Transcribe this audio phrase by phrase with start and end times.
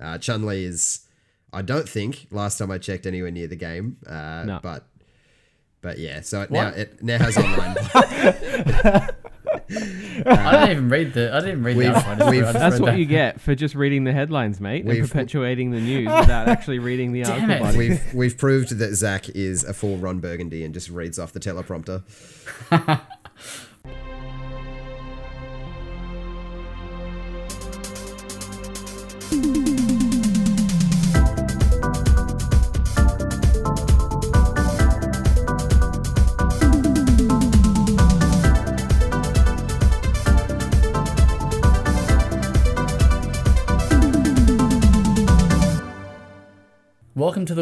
[0.00, 1.00] Uh, Chun Li is,
[1.52, 4.60] I don't think last time I checked anywhere near the game, uh, No.
[4.62, 4.86] but
[5.80, 7.76] but yeah, so it now it now has online.
[10.26, 11.34] I didn't even read the.
[11.34, 11.94] I didn't read We've- the.
[11.96, 12.12] article.
[12.12, 12.98] I just- we've- I just That's what that.
[12.98, 16.78] you get for just reading the headlines, mate, and We've- perpetuating the news without actually
[16.78, 17.66] reading the article.
[17.66, 17.76] it.
[17.76, 21.40] we've we've proved that Zach is a full Ron Burgundy and just reads off the
[21.40, 22.02] teleprompter.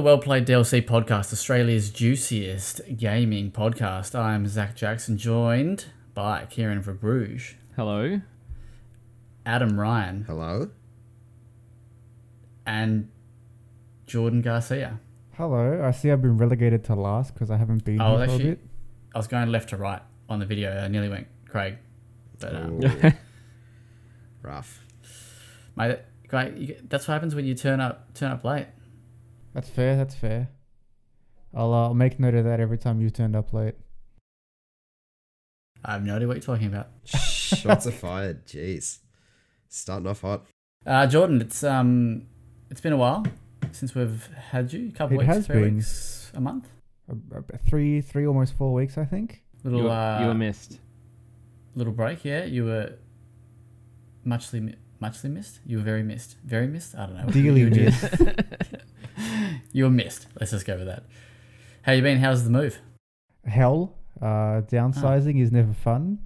[0.02, 4.18] The Well Played DLC podcast, Australia's juiciest gaming podcast.
[4.18, 8.20] I'm Zach Jackson, joined by Kieran Verbruge, Hello.
[9.46, 10.70] Adam Ryan, Hello.
[12.66, 13.10] and
[14.08, 14.98] Jordan Garcia.
[15.36, 18.34] Hello, I see I've been relegated to last because I haven't been Oh, here for
[18.34, 18.58] a bit.
[19.14, 20.76] I was going left to right on the video.
[20.78, 21.78] I nearly went Craig,
[22.40, 22.80] but um,
[24.42, 24.80] Rough.
[25.76, 28.66] mate, Craig, you, get- that's what happens when you turn up turn up late.
[29.54, 29.96] That's fair.
[29.96, 30.48] That's fair.
[31.54, 33.74] I'll uh, make note of that every time you turned up late.
[35.84, 36.88] I have no idea what you're talking about.
[37.04, 38.46] Shots are fired.
[38.46, 38.98] Jeez,
[39.68, 40.46] starting off hot.
[40.86, 42.22] Uh, Jordan, it's um,
[42.70, 43.24] it's been a while
[43.72, 44.88] since we've had you.
[44.88, 45.74] A couple It weeks, has three been.
[45.76, 46.68] weeks, a month.
[47.68, 49.42] Three, three, almost four weeks, I think.
[49.64, 50.78] Little you, were, uh, you were missed.
[51.74, 52.24] little break.
[52.24, 52.94] Yeah, you were
[54.24, 55.60] muchly muchly missed.
[55.66, 56.36] You were very missed.
[56.44, 56.94] Very missed.
[56.94, 57.26] I don't know.
[57.32, 58.02] Dearly you were just-
[59.72, 60.26] you were missed.
[60.38, 61.04] Let's just go with that.
[61.82, 62.18] How you been?
[62.18, 62.78] How's the move?
[63.44, 66.18] Hell, uh, downsizing is never fun,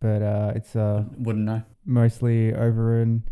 [0.00, 1.62] but uh, it's uh, Wouldn't know.
[1.84, 3.22] mostly over and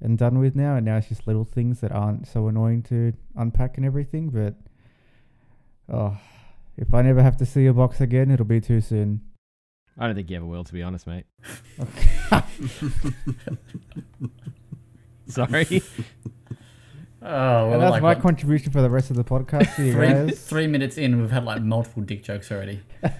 [0.00, 0.76] and done with now.
[0.76, 4.30] And now it's just little things that aren't so annoying to unpack and everything.
[4.30, 4.54] But
[5.88, 6.18] oh,
[6.76, 9.20] if I never have to see a box again, it'll be too soon.
[9.96, 11.26] I don't think you ever will, to be honest, mate.
[15.28, 15.82] Sorry.
[17.26, 19.74] Oh, well, and that's like my what, contribution for the rest of the podcast.
[19.76, 20.40] to you three guys.
[20.46, 22.82] three minutes in, we've had like multiple dick jokes already.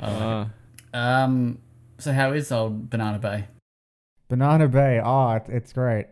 [0.00, 0.48] Oh,
[0.94, 1.58] Uh, um.
[1.98, 3.46] So how is old Banana Bay?
[4.28, 5.00] Banana Bay.
[5.02, 6.06] Ah, it, it's great.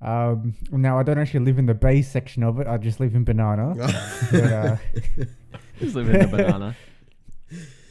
[0.00, 2.66] Um, now I don't actually live in the bay section of it.
[2.66, 3.74] I just live in Banana.
[4.32, 4.76] but, uh,
[5.78, 6.76] just live in the banana.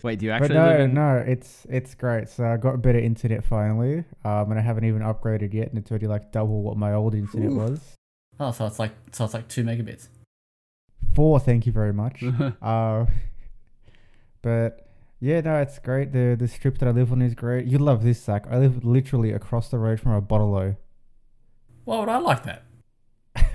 [0.03, 0.93] Wait, do you but actually no, live in?
[0.93, 2.29] no, it's it's great.
[2.29, 4.03] So I got a better internet finally.
[4.25, 7.15] Um, and I haven't even upgraded yet, and it's already like double what my old
[7.15, 7.55] internet Ooh.
[7.55, 7.79] was.
[8.39, 10.07] Oh, so it's like so it's like two megabits.
[11.15, 12.23] Four, thank you very much.
[12.61, 13.05] uh,
[14.41, 14.87] but
[15.19, 16.11] yeah, no, it's great.
[16.13, 17.65] The the strip that I live on is great.
[17.65, 18.45] You love this, Zach.
[18.49, 20.53] I live literally across the road from a bottle
[21.85, 22.63] Why would I like that?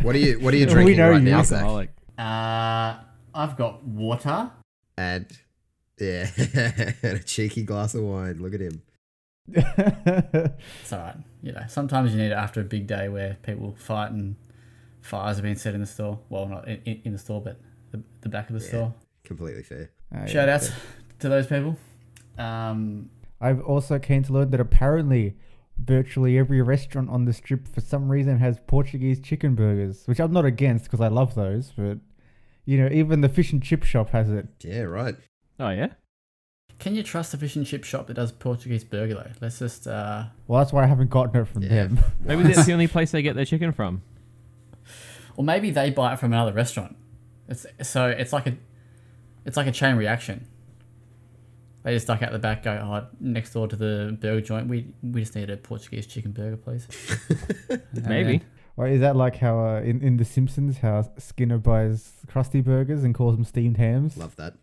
[0.01, 1.31] What are you What are you We drinking know right you.
[1.31, 1.61] now, Zach?
[1.61, 1.91] Alcoholic.
[2.19, 2.97] Uh,
[3.35, 4.51] I've got water.
[4.97, 5.27] And
[5.99, 6.29] yeah,
[7.03, 8.39] and a cheeky glass of wine.
[8.41, 8.83] Look at him.
[9.49, 11.17] It's alright.
[11.43, 14.37] You know, sometimes you need it after a big day where people fight and
[15.03, 16.19] fires are being set in the store.
[16.31, 18.69] Well, not in, in, in the store, but the, the back of the Yeah.
[18.69, 18.95] store.
[19.25, 19.91] Completely fair.
[20.15, 21.77] Oh, yeah, Shout outs but- to those people.
[22.39, 25.37] Um, I've also came to learn that apparently
[25.79, 30.33] virtually every restaurant on the strip for some reason has Portuguese chicken burgers, which I'm
[30.33, 31.99] not against because I love those, but
[32.65, 34.47] you know, even the fish and chip shop has it.
[34.63, 35.17] Yeah, right.
[35.59, 35.89] Oh yeah.
[36.79, 39.31] can you trust a fish and chip shop that does Portuguese burger though?
[39.41, 39.87] Let's just.
[39.87, 41.69] Uh, Well, that's why I haven't gotten it from Yeah.
[41.69, 41.99] them.
[42.21, 44.03] Maybe that's the only place they get their chicken from.
[45.37, 46.97] Or maybe they buy it from another restaurant.
[47.49, 48.57] It's so it's like a,
[49.45, 50.47] it's like a chain reaction.
[51.83, 54.69] They just duck out the back, go oh, next door to the burger joint.
[54.69, 56.87] We we just need a Portuguese chicken burger, please.
[57.93, 58.39] Maybe.
[58.39, 62.61] then- Or is that like how uh, in in The Simpsons how Skinner buys crusty
[62.61, 64.17] burgers and calls them steamed hams?
[64.17, 64.55] Love that.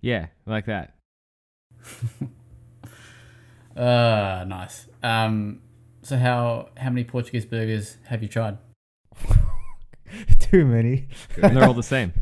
[0.00, 0.94] Yeah, like that.
[3.76, 4.88] Uh, nice.
[5.02, 5.60] Um,
[6.02, 8.58] so how how many Portuguese burgers have you tried?
[10.50, 11.08] Too many.
[11.42, 12.12] And they're all the same.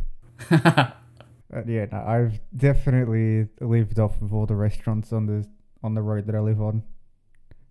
[0.50, 5.46] Uh, yeah, no, I've definitely lived off of all the restaurants on the
[5.82, 6.82] on the road that I live on.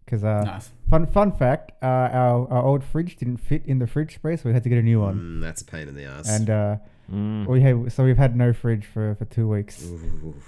[0.03, 0.69] Because uh, nice.
[0.89, 4.49] fun fun fact, uh, our our old fridge didn't fit in the fridge space, so
[4.49, 5.15] we had to get a new one.
[5.39, 6.29] Mm, that's a pain in the ass.
[6.29, 6.75] And uh,
[7.11, 7.47] Mm.
[7.47, 9.81] we have so we've had no fridge for for two weeks.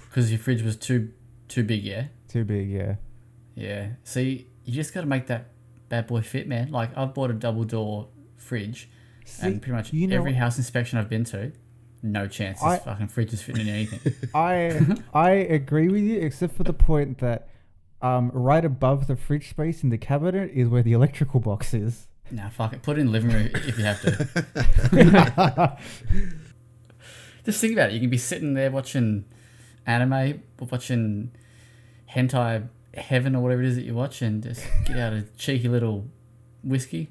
[0.08, 1.10] Because your fridge was too
[1.48, 2.08] too big, yeah.
[2.28, 2.96] Too big, yeah.
[3.54, 3.88] Yeah.
[4.04, 5.52] See, you just got to make that
[5.88, 6.70] bad boy fit, man.
[6.70, 8.90] Like I've bought a double door fridge,
[9.30, 11.52] See, and pretty much you know every house inspection I've been to,
[12.02, 14.14] no chance this I- fucking fridge is fitting in anything.
[14.34, 17.48] I I agree with you, except for the point that
[18.02, 22.06] um right above the fridge space in the cabinet is where the electrical box is.
[22.30, 22.82] Nah, fuck it.
[22.82, 25.76] Put it in the living room if you have to.
[27.44, 27.94] Just think about it.
[27.94, 29.24] You can be sitting there watching
[29.86, 31.32] anime, or watching
[32.10, 35.68] hentai heaven or whatever it is that you watch, and just get out a cheeky
[35.68, 36.06] little
[36.62, 37.08] whiskey.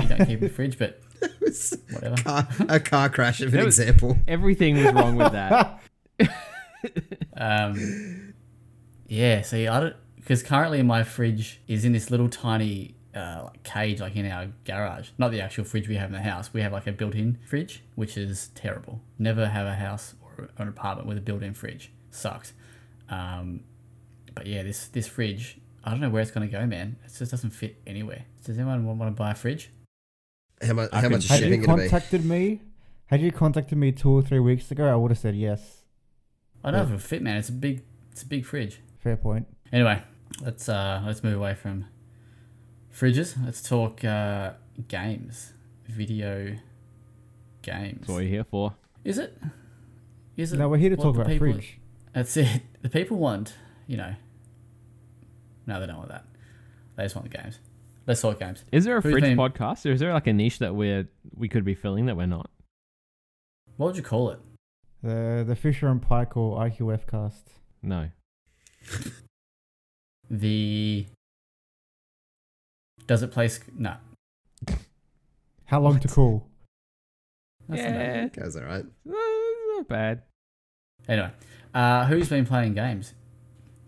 [0.00, 1.00] You don't keep in the fridge, but
[1.90, 2.16] whatever.
[2.16, 4.16] car, a car crash of an was- example.
[4.28, 5.80] Everything was wrong with that.
[7.36, 8.34] Um,
[9.08, 13.62] yeah, see, I don't because currently my fridge is in this little tiny uh, like
[13.62, 15.10] cage, like in our garage.
[15.18, 16.52] Not the actual fridge we have in the house.
[16.52, 19.00] We have like a built-in fridge, which is terrible.
[19.18, 21.92] Never have a house or an apartment with a built-in fridge.
[22.10, 22.52] Sucks.
[23.08, 23.60] Um,
[24.34, 26.96] but yeah, this this fridge, I don't know where it's gonna go, man.
[27.04, 28.24] It just doesn't fit anywhere.
[28.44, 29.70] Does anyone want, want to buy a fridge?
[30.64, 30.90] How much?
[30.92, 31.88] I How much is Had shipping you going to be?
[31.90, 32.60] contacted me,
[33.06, 35.82] had you contacted me two or three weeks ago, I would have said yes.
[36.62, 37.36] I don't know if it'll fit, man.
[37.36, 38.80] It's a big, it's a big fridge.
[38.98, 39.46] Fair point.
[39.72, 40.02] Anyway,
[40.42, 41.84] let's uh let's move away from
[42.92, 43.34] fridges.
[43.44, 44.52] Let's talk uh,
[44.88, 45.52] games,
[45.86, 46.56] video
[47.62, 47.98] games.
[48.00, 48.74] That's what we're here for.
[49.04, 49.38] Is it?
[50.36, 50.58] Is it?
[50.58, 51.78] No, we're here to talk about people- fridge.
[52.12, 52.62] That's it.
[52.82, 53.54] The people want,
[53.86, 54.14] you know.
[55.66, 56.24] No, they don't want that.
[56.96, 57.58] They just want the games.
[58.06, 58.64] Let's talk games.
[58.72, 61.08] Is there a Who's fridge been- podcast, or is there like a niche that we're
[61.34, 62.50] we could be filling that we're not?
[63.76, 64.40] What would you call it?
[65.02, 67.48] The the Fisher and Paykel IQF cast.
[67.82, 68.08] No.
[70.30, 71.06] The.
[73.06, 73.48] Does it play?
[73.48, 73.96] Sc- no.
[75.66, 76.48] How long to cool?
[77.68, 78.30] That's not bad.
[78.36, 78.84] yeah, Goes all right.
[79.08, 79.12] uh,
[79.76, 80.22] not bad.
[81.08, 81.30] Anyway,
[81.74, 83.12] uh, who's been playing games?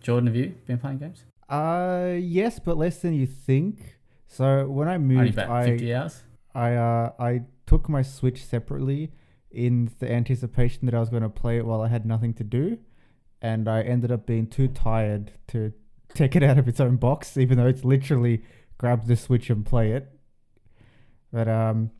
[0.02, 1.24] Jordan, have you been playing games?
[1.48, 3.95] Uh, yes, but less than you think.
[4.26, 5.76] So when I moved, I.
[6.54, 9.12] I uh I took my Switch separately
[9.50, 12.44] in the anticipation that I was going to play it while I had nothing to
[12.44, 12.78] do,
[13.42, 15.72] and I ended up being too tired to
[16.14, 18.42] take it out of its own box, even though it's literally
[18.78, 20.10] grab the Switch and play it.
[21.32, 21.90] But um,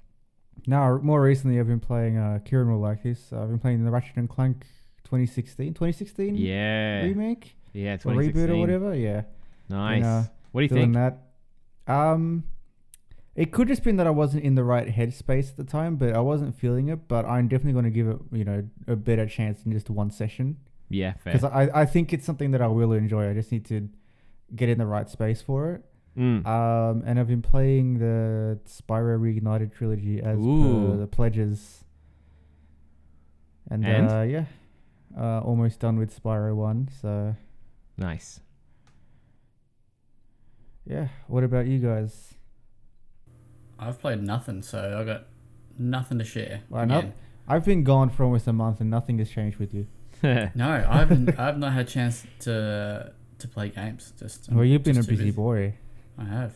[0.67, 3.33] now more recently I've been playing uh Kieran will like this.
[3.33, 4.65] I've been playing the Ratchet and Clank
[5.05, 7.03] 2016 2016 Yeah.
[7.03, 8.51] remake Yeah, reboot 2016.
[8.51, 8.95] or whatever.
[8.95, 9.23] Yeah.
[9.69, 10.05] Nice.
[10.05, 10.95] uh, what do you think?
[10.95, 11.26] that.
[11.87, 12.45] Um,
[13.35, 16.15] it could just been that I wasn't in the right headspace at the time, but
[16.15, 17.07] I wasn't feeling it.
[17.07, 20.11] But I'm definitely going to give it, you know, a better chance in just one
[20.11, 20.57] session
[20.89, 21.35] Yeah, fair.
[21.35, 23.29] because I, I think it's something that I will enjoy.
[23.31, 23.89] I just need to
[24.55, 25.83] get in the right space for it.
[26.19, 26.47] Mm.
[26.47, 31.85] Um, and I've been playing the Spyro Reignited trilogy as per the pledges.
[33.71, 34.11] And, And?
[34.11, 34.45] uh, yeah,
[35.19, 36.89] uh, almost done with Spyro One.
[37.03, 37.37] So
[37.99, 38.41] nice.
[40.87, 42.35] Yeah, what about you guys?
[43.79, 45.27] I've played nothing, so I got
[45.79, 46.63] nothing to share.
[46.69, 47.07] Why not?
[47.49, 49.87] I've been gone for almost a month and nothing has changed with you.
[50.23, 51.39] No, I haven't.
[51.39, 54.13] I've not had a chance to to play games.
[54.19, 55.75] Just Well, you've been a just too busy boy
[56.19, 56.55] I have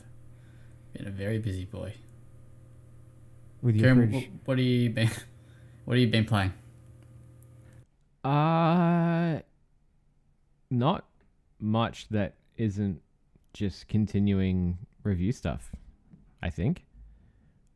[0.94, 1.92] been a very busy boy.
[3.60, 4.24] with your Kieran, fridge.
[4.44, 5.10] wh- what have you been?
[5.84, 6.52] What have you been playing?
[8.24, 9.40] Uh
[10.70, 11.04] not
[11.58, 13.00] much that isn't
[13.52, 15.70] just continuing review stuff,
[16.42, 16.84] I think.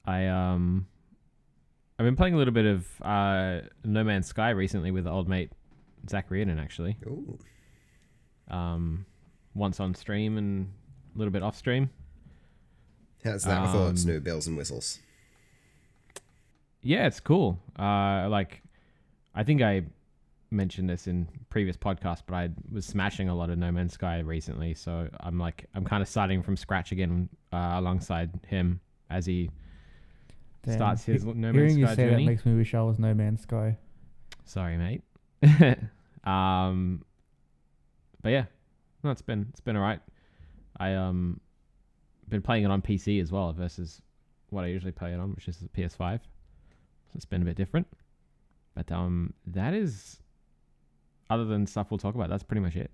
[0.07, 0.87] I um
[1.99, 5.51] I've been playing a little bit of uh No Man's Sky recently with old mate
[6.09, 6.97] Zach Reardon actually.
[7.07, 7.39] Ooh.
[8.49, 9.07] Um
[9.55, 10.71] once on stream and
[11.15, 11.91] a little bit off stream.
[13.25, 13.63] How's that?
[13.63, 14.99] I thought it's Um, new bells and whistles.
[16.83, 17.59] Yeah, it's cool.
[17.79, 18.61] Uh, like,
[19.35, 19.85] I think I
[20.55, 24.21] mentioned this in previous podcasts, but I was smashing a lot of No Man's Sky
[24.21, 28.81] recently, so I'm like, I'm kind of starting from scratch again uh, alongside him
[29.11, 29.51] as he
[30.63, 30.75] Damn.
[30.75, 32.25] starts his He- No Hearing Man's you Sky say journey.
[32.25, 33.77] that makes me wish I was No Man's Sky.
[34.45, 35.03] Sorry, mate.
[36.25, 37.05] um,
[38.23, 38.45] but yeah,
[39.03, 40.01] no, it's been it's been alright.
[40.79, 41.41] I um
[42.29, 44.01] been playing it on PC as well versus
[44.51, 46.21] what I usually play it on, which is the PS5.
[46.21, 47.87] So it's been a bit different.
[48.75, 50.19] But um, that is
[51.31, 52.29] other than stuff we'll talk about.
[52.31, 52.91] That's pretty much it.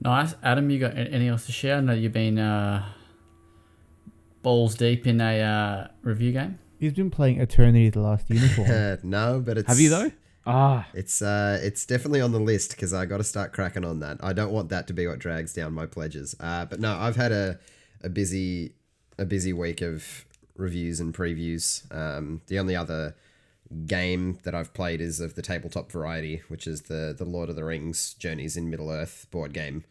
[0.00, 0.70] Nice, Adam.
[0.70, 1.78] You got a- anything else to share?
[1.78, 2.84] I know you've been uh,
[4.42, 6.58] balls deep in a uh, review game.
[6.78, 8.70] He's been playing Eternity: The Last Unicorn.
[8.70, 10.10] Uh, no, but it's Have you though?
[10.46, 14.00] Ah, It's uh, it's definitely on the list because I got to start cracking on
[14.00, 14.18] that.
[14.22, 16.36] I don't want that to be what drags down my pledges.
[16.38, 17.58] Uh, but no, I've had a,
[18.02, 18.74] a busy
[19.18, 21.90] a busy week of reviews and previews.
[21.94, 23.16] Um, the only other
[23.86, 27.56] game that I've played is of the tabletop variety, which is the the Lord of
[27.56, 29.84] the Rings Journeys in Middle Earth board game.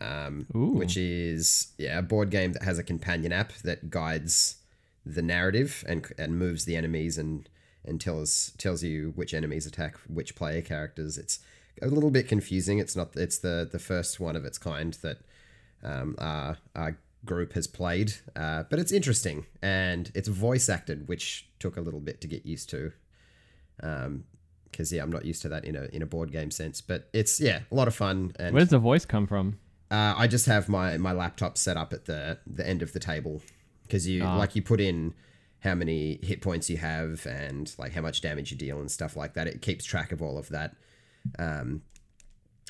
[0.00, 0.46] Um,
[0.78, 4.56] which is yeah a board game that has a companion app that guides
[5.04, 7.48] the narrative and and moves the enemies and
[7.84, 11.18] and tells tells you which enemies attack which player characters.
[11.18, 11.40] It's
[11.80, 12.78] a little bit confusing.
[12.78, 13.16] It's not.
[13.16, 15.18] It's the the first one of its kind that
[15.82, 21.48] um, are are group has played, uh, but it's interesting and it's voice acted, which
[21.58, 22.92] took a little bit to get used to.
[23.82, 24.24] Um,
[24.70, 27.08] because yeah, I'm not used to that in a in a board game sense, but
[27.12, 28.32] it's yeah, a lot of fun.
[28.38, 29.58] And Where does the voice come from?
[29.90, 32.98] uh, I just have my my laptop set up at the the end of the
[33.00, 33.42] table
[33.82, 34.36] because you Ah.
[34.38, 35.12] like you put in
[35.60, 39.14] how many hit points you have and like how much damage you deal and stuff
[39.14, 39.46] like that.
[39.46, 40.74] It keeps track of all of that.
[41.38, 41.82] Um,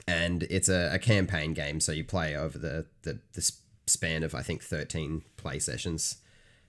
[0.09, 3.53] and it's a, a campaign game, so you play over the the, the
[3.87, 6.17] span of I think 13 play sessions.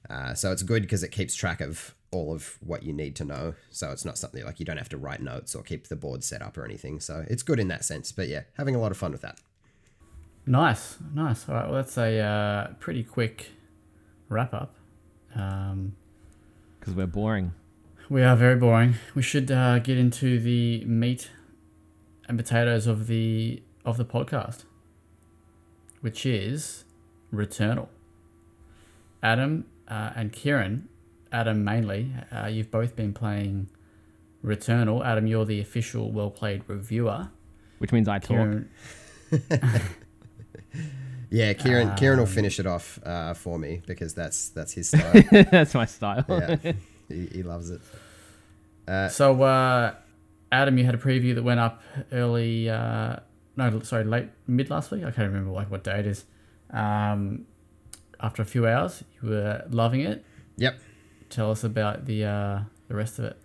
[0.10, 3.26] Uh, so it's good because it keeps track of all of what you need to
[3.26, 3.56] know.
[3.70, 6.24] So it's not something like you don't have to write notes or keep the board
[6.24, 7.00] set up or anything.
[7.00, 8.12] So it's good in that sense.
[8.12, 9.40] But yeah, having a lot of fun with that.
[10.46, 11.48] Nice, nice.
[11.50, 13.52] All right, well, that's a uh, pretty quick
[14.30, 14.76] wrap up.
[15.36, 15.96] Um,
[16.80, 17.54] Because we're boring.
[18.10, 18.96] we are very boring.
[19.16, 21.32] We should uh, get into the meat
[22.28, 24.66] and potatoes of the of the podcast,
[26.02, 26.84] which is
[27.34, 27.88] Returnal.
[29.22, 30.90] Adam uh, and Kieran,
[31.34, 33.68] Adam mainly, uh, you've both been playing
[34.46, 35.04] Returnal.
[35.06, 37.30] Adam, you're the official well played reviewer.
[37.80, 38.28] Which means I talk.
[38.38, 38.70] Kieran,
[41.30, 41.96] Yeah, Kieran.
[41.96, 45.24] Kieran will Um, finish it off uh, for me because that's that's his style.
[45.32, 46.24] That's my style.
[46.30, 46.58] yeah,
[47.10, 47.82] he, he loves it.
[48.88, 49.96] Uh, So, uh,
[50.52, 52.70] Adam, you had a preview that went up early.
[52.70, 53.16] Uh,
[53.58, 55.02] no, sorry, late mid last week.
[55.04, 56.26] I can't remember like what day it is.
[56.70, 57.46] Um,
[58.20, 60.24] after a few hours, you were loving it.
[60.58, 60.80] Yep.
[61.34, 63.38] Tell us about the uh, the rest of it.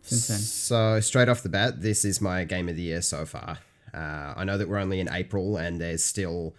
[0.00, 3.26] Since then, So straight off the bat, this is my game of the year so
[3.26, 3.58] far.
[3.92, 6.54] Uh, I know that we're only in April and there's still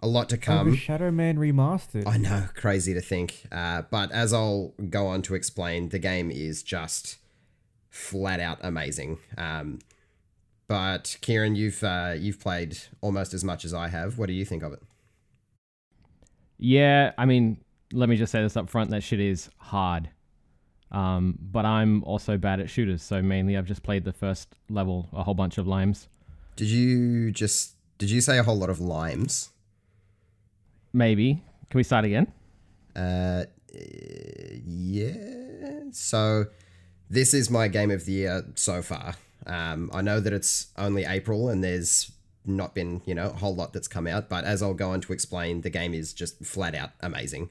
[0.00, 0.74] a lot to Oh, come.
[0.74, 2.06] Shadow Man remastered.
[2.06, 3.44] I know, crazy to think.
[3.52, 7.18] Uh, but as I'll go on to explain, the game is just
[7.90, 9.18] flat out amazing.
[9.38, 9.78] Um,
[10.66, 14.18] but Kieran, you've uh, you've played almost as much as I have.
[14.18, 14.82] What do you think of it?
[16.58, 17.58] Yeah, I mean,
[17.92, 18.90] let me just say this up front.
[18.90, 20.10] That shit is hard.
[20.90, 25.08] Um, but I'm also bad at shooters, so mainly I've just played the first level
[25.12, 26.08] a whole bunch of limes.
[26.54, 29.50] Did you just did you say a whole lot of limes?
[30.92, 31.42] Maybe.
[31.70, 32.32] Can we start again?
[32.94, 33.44] Uh,
[34.64, 35.12] yeah.
[35.92, 36.46] So
[37.10, 39.16] this is my game of the year so far.
[39.46, 42.12] Um, I know that it's only April and there's
[42.44, 45.00] not been you know a whole lot that's come out, but as I'll go on
[45.02, 47.50] to explain, the game is just flat out amazing.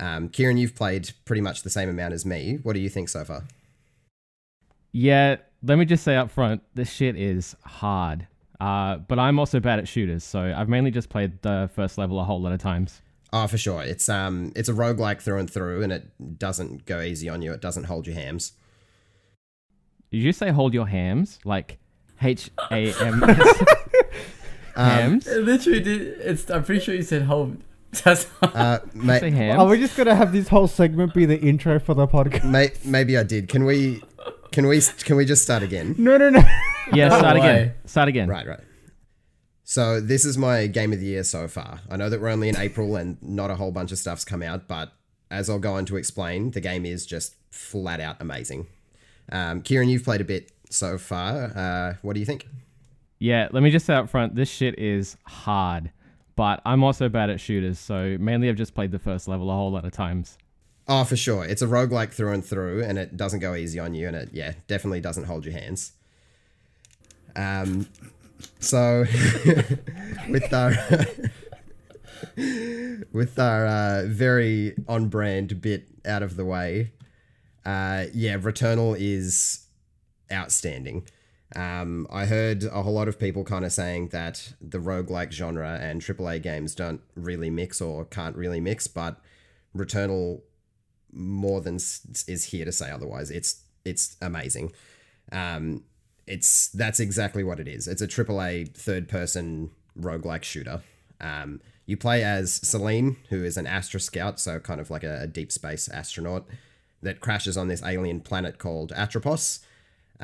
[0.00, 2.58] Um, Kieran, you've played pretty much the same amount as me.
[2.62, 3.44] What do you think so far?
[4.92, 8.26] Yeah, let me just say up front, this shit is hard.
[8.60, 12.20] Uh, but I'm also bad at shooters, so I've mainly just played the first level
[12.20, 13.02] a whole lot of times.
[13.32, 13.82] Oh, for sure.
[13.82, 17.52] It's um, it's a roguelike through and through, and it doesn't go easy on you.
[17.52, 18.52] It doesn't hold your hams.
[20.12, 21.40] Did you say hold your hams?
[21.44, 21.78] Like
[22.22, 23.24] H A M
[24.76, 25.26] Um, hams?
[25.26, 26.02] it literally did.
[26.20, 26.48] It's.
[26.50, 27.62] I'm pretty sure you said home.
[28.02, 29.70] That's Uh, ma- say Are hams?
[29.70, 32.44] we just gonna have this whole segment be the intro for the podcast?
[32.44, 33.48] may- maybe I did.
[33.48, 34.02] Can we?
[34.52, 34.80] Can we?
[35.04, 35.94] Can we just start again?
[35.98, 36.40] No, no, no.
[36.92, 37.50] Yeah, No start way.
[37.50, 37.74] again.
[37.86, 38.28] Start again.
[38.28, 38.60] Right, right.
[39.64, 41.80] So this is my game of the year so far.
[41.90, 44.42] I know that we're only in April and not a whole bunch of stuff's come
[44.42, 44.92] out, but
[45.30, 48.66] as I'll go on to explain, the game is just flat out amazing.
[49.32, 51.50] Um, Kieran, you've played a bit so far.
[51.56, 52.46] Uh, what do you think?
[53.18, 55.90] Yeah, let me just say up front, this shit is hard.
[56.36, 59.54] But I'm also bad at shooters, so mainly I've just played the first level a
[59.54, 60.36] whole lot of times.
[60.86, 61.44] Oh, for sure.
[61.44, 64.30] It's a roguelike through and through, and it doesn't go easy on you, and it,
[64.32, 65.92] yeah, definitely doesn't hold your hands.
[67.36, 67.88] Um,
[68.58, 69.00] so,
[70.28, 70.72] with our
[73.12, 76.92] with our uh, very on brand bit out of the way,
[77.64, 79.66] uh, yeah, Returnal is
[80.30, 81.06] outstanding.
[81.56, 85.78] Um, I heard a whole lot of people kind of saying that the roguelike genre
[85.80, 89.20] and AAA games don't really mix or can't really mix, but
[89.76, 90.40] Returnal
[91.12, 93.30] more than is here to say otherwise.
[93.30, 94.72] It's it's amazing.
[95.32, 95.84] Um,
[96.26, 97.86] it's that's exactly what it is.
[97.86, 100.82] It's a AAA third person roguelike shooter.
[101.20, 105.22] Um, you play as Selene, who is an Astra Scout, so kind of like a,
[105.22, 106.46] a deep space astronaut
[107.02, 109.60] that crashes on this alien planet called Atropos.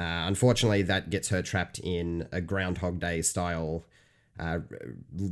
[0.00, 3.84] Uh, unfortunately, that gets her trapped in a Groundhog Day style
[4.38, 4.60] uh,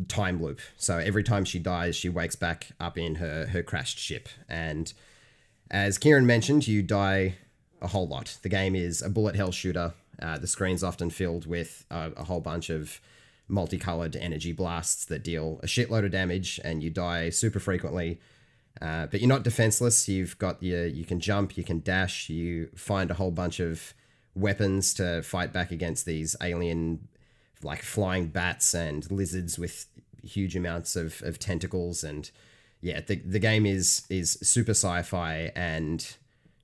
[0.09, 0.61] time loop.
[0.77, 4.29] So every time she dies, she wakes back up in her her crashed ship.
[4.47, 4.93] And
[5.71, 7.37] as Kieran mentioned, you die
[7.81, 8.37] a whole lot.
[8.43, 9.95] The game is a bullet hell shooter.
[10.21, 13.01] Uh, the screen's often filled with a, a whole bunch of
[13.49, 18.21] multicolored energy blasts that deal a shitload of damage, and you die super frequently.
[18.83, 20.11] Uh, but you're not defenseless.
[20.11, 23.95] You've got your you can jump, you can dash, you find a whole bunch of
[24.39, 27.09] weapons to fight back against these alien
[27.63, 29.87] like flying bats and lizards with
[30.23, 32.31] huge amounts of, of tentacles and
[32.81, 36.17] yeah, the the game is is super sci-fi and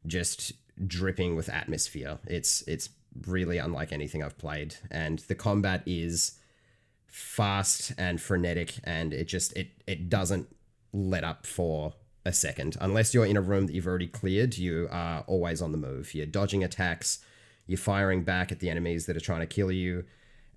[0.06, 0.52] just
[0.86, 2.18] dripping with atmosphere.
[2.26, 2.88] It's it's
[3.26, 6.38] really unlike anything I've played, and the combat is
[7.06, 10.54] fast and frenetic, and it just it it doesn't
[10.92, 11.94] let up for
[12.26, 14.56] a second unless you're in a room that you've already cleared.
[14.56, 16.14] You are always on the move.
[16.14, 17.18] You're dodging attacks.
[17.66, 20.04] You're firing back at the enemies that are trying to kill you,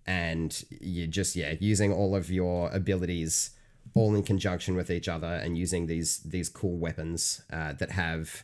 [0.06, 3.52] and you're just yeah using all of your abilities
[3.94, 8.44] all in conjunction with each other and using these these cool weapons uh, that have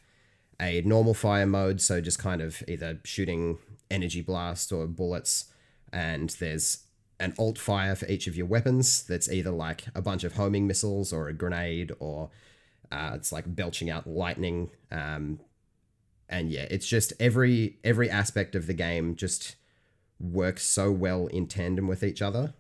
[0.62, 3.58] a normal fire mode, so just kind of either shooting
[3.90, 5.46] energy blast or bullets,
[5.92, 6.86] and there's
[7.20, 10.68] an alt fire for each of your weapons that's either like a bunch of homing
[10.68, 12.30] missiles or a grenade or
[12.92, 15.40] uh, it's like belching out lightning um,
[16.34, 19.56] and yeah it's just every every aspect of the game just
[20.20, 22.54] works so well in tandem with each other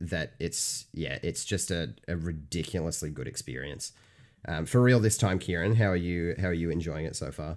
[0.00, 3.92] that it's yeah it's just a, a ridiculously good experience
[4.48, 7.30] um, for real this time kieran how are you how are you enjoying it so
[7.30, 7.56] far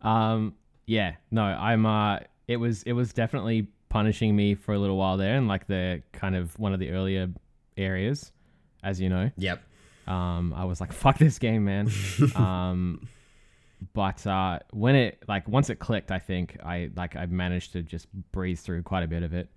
[0.00, 0.54] Um,
[0.86, 1.84] yeah, no, I'm.
[1.86, 5.66] Uh, it was it was definitely punishing me for a little while there, and like
[5.66, 7.28] the kind of one of the earlier
[7.76, 8.32] areas,
[8.82, 9.30] as you know.
[9.36, 9.62] yep
[10.06, 11.90] Um, I was like, fuck this game, man.
[12.36, 13.08] um,
[13.92, 17.82] but uh, when it like once it clicked, I think I like I managed to
[17.82, 19.48] just breeze through quite a bit of it.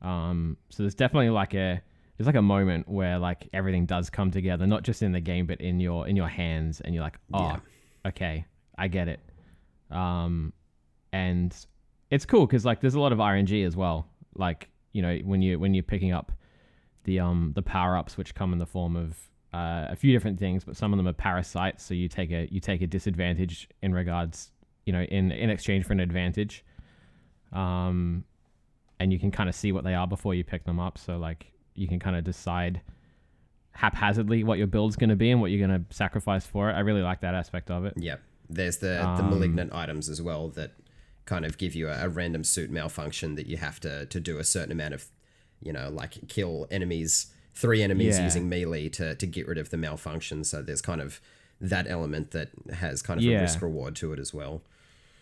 [0.00, 1.80] Um, so there's definitely like a
[2.16, 5.46] there's like a moment where like everything does come together, not just in the game,
[5.46, 7.56] but in your in your hands, and you're like, oh, Yeah.
[8.06, 8.44] okay,
[8.78, 9.20] I get it.
[9.90, 10.52] Um,
[11.12, 11.54] and
[12.10, 14.06] it's cool because like there's a lot of RNG as well.
[14.34, 16.32] Like you know when you when you're picking up
[17.04, 19.18] the um the power ups which come in the form of
[19.52, 21.84] uh, a few different things, but some of them are parasites.
[21.84, 24.50] So you take a you take a disadvantage in regards,
[24.86, 26.64] you know, in in exchange for an advantage.
[27.52, 28.24] Um,
[28.98, 30.96] and you can kind of see what they are before you pick them up.
[30.96, 32.80] So like you can kind of decide
[33.72, 36.74] haphazardly what your build's going to be and what you're going to sacrifice for it.
[36.74, 37.94] I really like that aspect of it.
[37.96, 38.20] Yep.
[38.48, 40.72] There's the, the Um, malignant items as well that
[41.24, 44.38] kind of give you a, a random suit malfunction that you have to, to do
[44.38, 45.06] a certain amount of,
[45.62, 48.24] you know, like kill enemies, three enemies Yeah.
[48.24, 50.44] using melee to, to get rid of the malfunction.
[50.44, 51.20] So there's kind of
[51.60, 53.38] that element that has kind of Yeah.
[53.38, 54.62] a risk reward to it as well.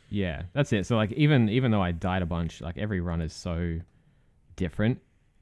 [0.09, 0.87] Yeah, that's it.
[0.87, 3.81] So like even even though I died a bunch, like every run is so
[4.57, 5.01] different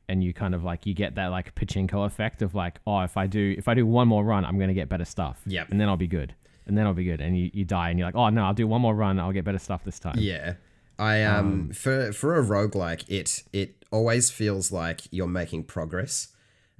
[0.08, 3.16] and you kind of like you get that like pachinko effect of like, oh, if
[3.16, 5.40] I do if I do one more run, I'm going to get better stuff.
[5.46, 5.68] Yep.
[5.70, 6.34] And then I'll be good.
[6.66, 7.20] And then I'll be good.
[7.22, 9.32] And you, you die and you're like, "Oh, no, I'll do one more run, I'll
[9.32, 10.54] get better stuff this time." Yeah.
[10.98, 16.28] I um, for for a roguelike it it always feels like you're making progress.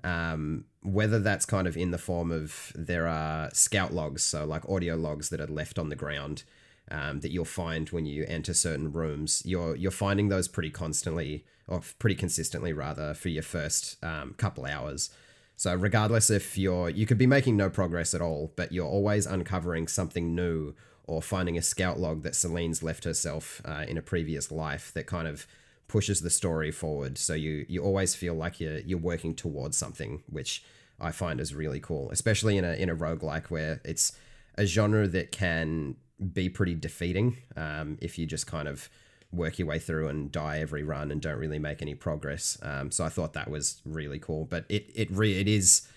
[0.05, 4.69] Um whether that's kind of in the form of there are scout logs, so like
[4.69, 6.45] audio logs that are left on the ground
[6.91, 9.43] um, that you'll find when you enter certain rooms.
[9.45, 14.65] You're you're finding those pretty constantly or pretty consistently rather for your first um, couple
[14.65, 15.11] hours.
[15.57, 19.27] So regardless if you're you could be making no progress at all, but you're always
[19.27, 24.03] uncovering something new or finding a scout log that Selene's left herself uh, in a
[24.03, 25.47] previous life that kind of
[25.89, 27.19] pushes the story forward.
[27.19, 30.63] So you you always feel like you're you're working towards something, which
[31.01, 34.13] I find is really cool, especially in a in a roguelike where it's
[34.57, 35.97] a genre that can
[36.33, 38.89] be pretty defeating um, if you just kind of
[39.31, 42.59] work your way through and die every run and don't really make any progress.
[42.63, 44.45] Um, so I thought that was really cool.
[44.45, 45.89] But it it re- it is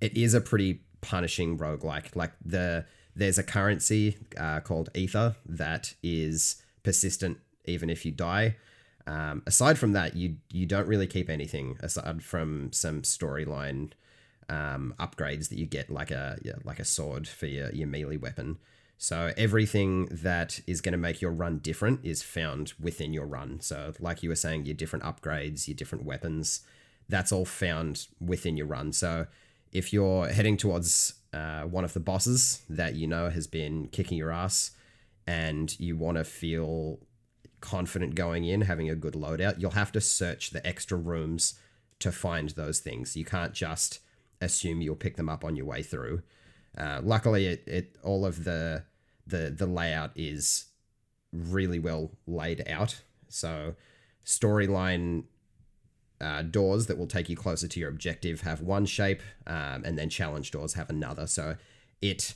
[0.00, 2.14] it is a pretty punishing roguelike.
[2.14, 2.86] Like the
[3.16, 8.56] there's a currency uh, called ether that is persistent even if you die.
[9.10, 13.90] Um, aside from that, you you don't really keep anything aside from some storyline
[14.48, 18.18] um, upgrades that you get, like a yeah, like a sword for your, your melee
[18.18, 18.58] weapon.
[18.98, 23.60] So everything that is going to make your run different is found within your run.
[23.60, 26.60] So like you were saying, your different upgrades, your different weapons,
[27.08, 28.92] that's all found within your run.
[28.92, 29.26] So
[29.72, 34.18] if you're heading towards uh, one of the bosses that you know has been kicking
[34.18, 34.72] your ass,
[35.26, 36.98] and you want to feel
[37.60, 41.58] confident going in, having a good loadout, you'll have to search the extra rooms
[41.98, 43.16] to find those things.
[43.16, 44.00] You can't just
[44.40, 46.22] assume you'll pick them up on your way through.
[46.76, 48.84] Uh, luckily, it, it all of the
[49.26, 50.66] the the layout is
[51.32, 53.02] really well laid out.
[53.28, 53.76] So
[54.24, 55.24] storyline
[56.20, 59.98] uh, doors that will take you closer to your objective have one shape, um, and
[59.98, 61.26] then challenge doors have another.
[61.26, 61.56] So
[62.02, 62.34] it,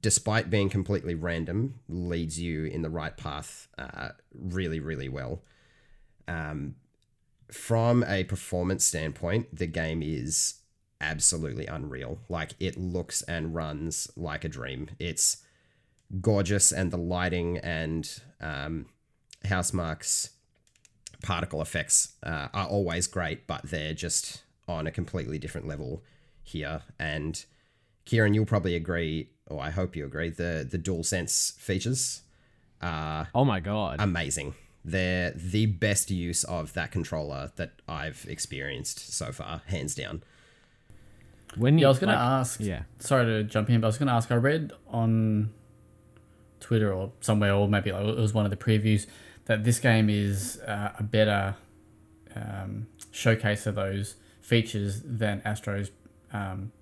[0.00, 5.42] despite being completely random, leads you in the right path uh, really, really well.
[6.28, 6.76] Um,
[7.50, 10.60] from a performance standpoint, the game is
[11.00, 12.18] absolutely unreal.
[12.28, 14.90] Like it looks and runs like a dream.
[14.98, 15.38] It's
[16.20, 18.08] gorgeous, and the lighting and
[18.40, 18.86] um,
[19.44, 20.30] Housemarque's
[21.22, 26.02] particle effects uh, are always great, but they're just on a completely different level
[26.42, 26.82] here.
[26.98, 27.44] And
[28.04, 32.22] Kieran, you'll probably agree, or I hope you agree, the the dual sense features
[32.80, 33.96] are Oh my god.
[34.00, 34.54] amazing.
[34.84, 40.22] They're the best use of that controller that I've experienced so far, hands down.
[41.56, 42.60] when you, Yeah, I was gonna like- ask.
[42.60, 42.82] Yeah.
[42.98, 44.30] Sorry to jump in, but I was gonna ask.
[44.32, 45.50] I read on
[46.60, 49.06] Twitter or somewhere, or maybe like it was one of the previews,
[49.44, 51.56] that this game is uh, a better
[52.34, 55.90] um, showcase of those features than Astro's
[56.32, 56.72] um,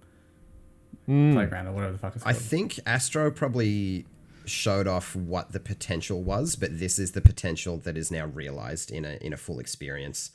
[1.08, 1.32] Mm.
[1.32, 4.06] playground or whatever the fuck it's I think Astro probably
[4.44, 8.90] showed off what the potential was, but this is the potential that is now realized
[8.90, 10.30] in a in a full experience.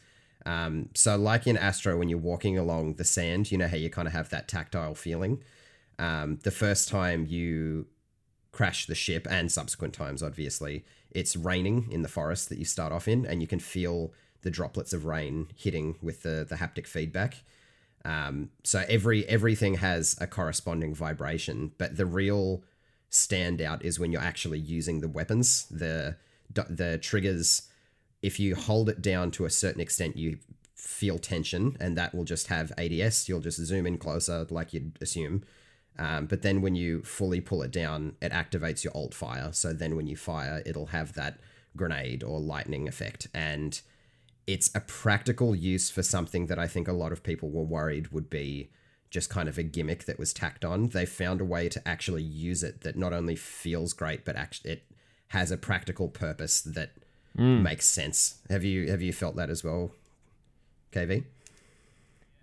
[0.45, 3.89] Um, so, like in Astro, when you're walking along the sand, you know how you
[3.89, 5.43] kind of have that tactile feeling.
[5.97, 7.87] Um, the first time you
[8.51, 12.93] crash the ship, and subsequent times, obviously, it's raining in the forest that you start
[12.93, 16.87] off in, and you can feel the droplets of rain hitting with the the haptic
[16.87, 17.43] feedback.
[18.05, 22.63] Um, so every everything has a corresponding vibration, but the real
[23.11, 25.65] standout is when you're actually using the weapons.
[25.71, 26.15] The
[26.53, 27.63] the triggers,
[28.21, 30.37] if you hold it down to a certain extent, you
[30.75, 33.27] feel tension, and that will just have ADS.
[33.27, 35.43] You'll just zoom in closer, like you'd assume.
[35.97, 39.49] Um, but then when you fully pull it down, it activates your alt fire.
[39.53, 41.39] So then when you fire, it'll have that
[41.75, 43.81] grenade or lightning effect, and
[44.47, 48.09] it's a practical use for something that I think a lot of people were worried
[48.11, 48.69] would be
[49.09, 50.89] just kind of a gimmick that was tacked on.
[50.89, 54.71] They found a way to actually use it that not only feels great, but actually
[54.71, 54.83] it
[55.29, 56.91] has a practical purpose that
[57.35, 57.63] hmm.
[57.63, 58.39] makes sense.
[58.49, 59.91] Have you have you felt that as well,
[60.91, 61.23] KV?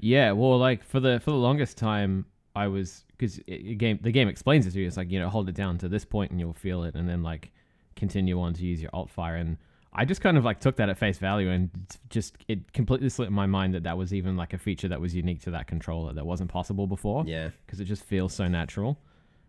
[0.00, 4.28] Yeah, well, like for the for the longest time, I was because game the game
[4.28, 4.86] explains it to you.
[4.86, 7.08] It's like you know hold it down to this point and you'll feel it, and
[7.08, 7.52] then like
[7.94, 9.36] continue on to use your alt fire.
[9.36, 9.58] And
[9.94, 11.70] I just kind of like took that at face value and
[12.09, 15.00] just it completely slipped in my mind that that was even like a feature that
[15.00, 17.24] was unique to that controller that wasn't possible before.
[17.26, 17.50] Yeah.
[17.66, 18.98] because it just feels so natural.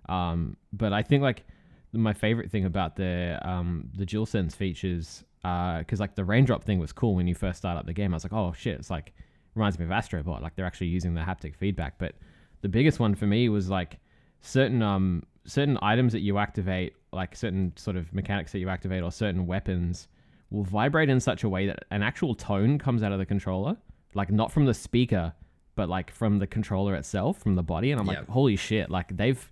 [0.10, 1.46] Um, but I think like
[1.94, 6.92] my favorite thing about the um, the DualSense features, because like the raindrop thing was
[6.92, 8.14] cool when you first start up the game.
[8.14, 9.14] I was like, oh shit, it's like
[9.56, 10.42] reminds me of Astrobot.
[10.42, 11.98] Like they're actually using the haptic feedback.
[11.98, 12.16] But
[12.62, 13.98] the biggest one for me was like
[14.42, 19.04] certain um certain items that you activate, like certain sort of mechanics that you activate,
[19.04, 20.10] or certain weapons
[20.54, 23.76] will vibrate in such a way that an actual tone comes out of the controller,
[24.14, 25.34] like not from the speaker,
[25.76, 27.92] but like from the controller itself, from the body.
[27.92, 28.20] And I'm Yeah.
[28.20, 28.90] like, holy shit!
[28.90, 29.52] Like they've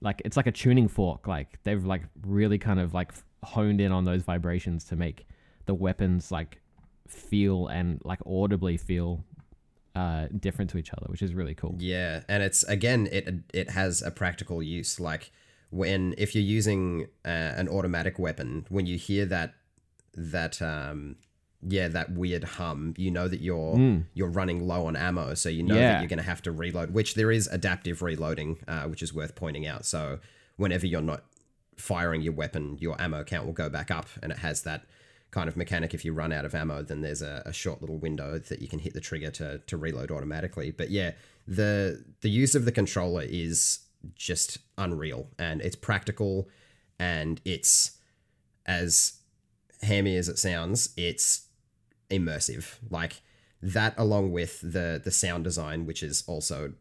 [0.00, 1.26] like it's like a tuning fork.
[1.26, 5.26] Like they've like really kind of like honed in on those vibrations to make
[5.66, 6.60] the weapons like
[7.08, 9.24] feel and like audibly feel
[9.94, 11.76] uh different to each other, which is really cool.
[11.78, 15.30] Yeah, and it's again it it has a practical use like
[15.70, 19.54] when if you're using uh, an automatic weapon when you hear that
[20.16, 21.16] that um
[21.66, 25.62] yeah that weird hum you know that you're you're running low on ammo so you
[25.62, 25.78] know Mm.
[25.78, 25.92] Yeah.
[25.92, 29.14] that you're going to have to reload which there is adaptive reloading uh, which is
[29.14, 30.18] worth pointing out so
[30.56, 31.24] whenever you're not
[31.76, 34.84] firing your weapon your ammo count will go back up and it has that
[35.30, 37.96] kind of mechanic if you run out of ammo then there's a, a short little
[37.98, 41.12] window that you can hit the trigger to, to reload automatically but yeah
[41.48, 43.80] the the use of the controller is
[44.14, 46.48] just unreal and it's practical
[46.98, 47.92] and it's
[48.66, 49.14] as
[49.84, 51.46] hammy as it sounds it's
[52.10, 52.76] immersive.
[52.90, 53.22] Like
[53.62, 56.74] that along with the the sound design which is also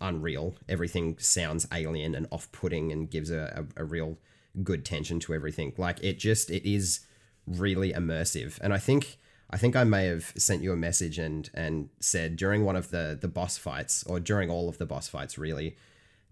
[0.00, 0.54] unreal.
[0.68, 4.18] Everything sounds alien and off-putting and gives a, a, a real
[4.62, 5.72] good tension to everything.
[5.76, 7.00] Like it just it is
[7.46, 8.58] really immersive.
[8.60, 9.18] And i think
[9.50, 12.90] i think i may have sent you a message and and said during one of
[12.90, 15.76] the the boss fights or during all of the boss fights really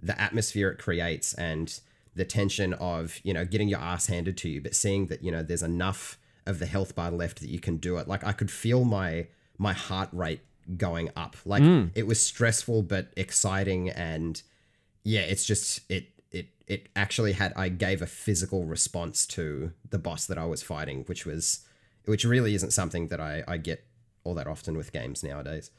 [0.00, 1.80] the atmosphere it creates and
[2.14, 5.30] the tension of you know getting your ass handed to you but seeing that you
[5.30, 8.08] know there's enough of the health bar left that you can do it.
[8.08, 9.26] Like i could feel my
[9.58, 10.40] my heart rate
[10.76, 11.36] going up.
[11.44, 11.86] Like hmm.
[11.94, 14.42] it was stressful but exciting and
[15.02, 19.98] yeah it's just it it it actually had i gave a physical response to the
[19.98, 21.60] boss that i was fighting which was
[22.06, 23.84] which really isn't something that i i get
[24.24, 25.70] all that often with games nowadays.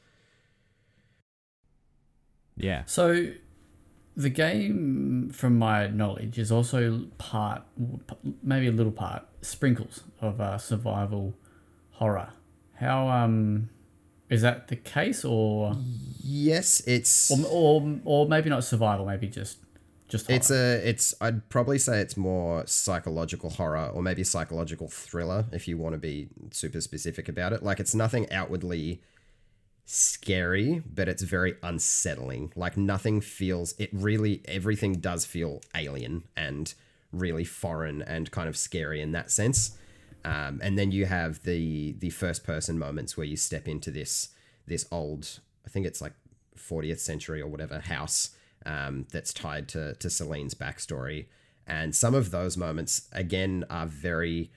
[2.56, 2.84] Yeah.
[2.86, 3.32] So,
[4.16, 7.62] the game, from my knowledge, is also part,
[8.42, 11.34] maybe a little part, sprinkles of uh, survival
[11.92, 12.30] horror.
[12.76, 13.68] How um,
[14.30, 15.76] is that the case, or
[16.22, 19.58] yes it's or or, or maybe not survival, maybe just
[20.08, 20.36] just horror?
[20.36, 25.68] It's a it's I'd probably say it's more psychological horror or maybe psychological thriller if
[25.68, 27.62] you want to be super specific about it.
[27.62, 29.02] Like it's nothing outwardly
[29.86, 32.52] scary, but it's very unsettling.
[32.56, 36.74] Like nothing feels it really everything does feel alien and
[37.12, 39.78] really foreign and kind of scary in that sense.
[40.24, 44.30] Um, and then you have the the first person moments where you step into this
[44.66, 46.14] this old I think it's like
[46.58, 48.30] 40th century or whatever house
[48.66, 51.26] um, that's tied to to Selene's backstory,
[51.64, 54.50] and some of those moments again are very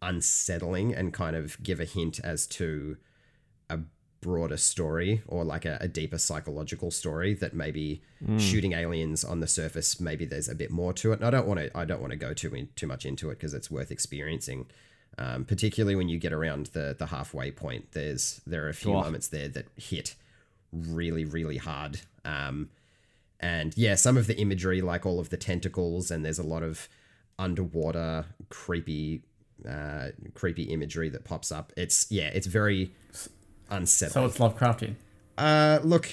[0.00, 2.96] unsettling and kind of give a hint as to
[4.22, 8.00] broader story or like a, a deeper psychological story that maybe
[8.38, 11.16] shooting aliens on the surface maybe there's a bit more to it.
[11.18, 13.28] And i don't want to i don't want to go too in, too much into
[13.30, 14.66] it because it's worth experiencing
[15.18, 17.92] um, particularly when you get around the the halfway point.
[17.92, 19.02] There's there are a few Oh.
[19.02, 20.14] moments there that hit
[20.72, 22.70] really really hard um,
[23.40, 26.62] and yeah some of the imagery like all of the tentacles and there's a lot
[26.62, 26.88] of
[27.38, 29.22] underwater creepy
[29.68, 31.72] uh, creepy imagery that pops up.
[31.76, 32.92] It's yeah it's very
[33.72, 34.94] unsettling So it's Lovecraftian.
[35.38, 36.08] uh, look,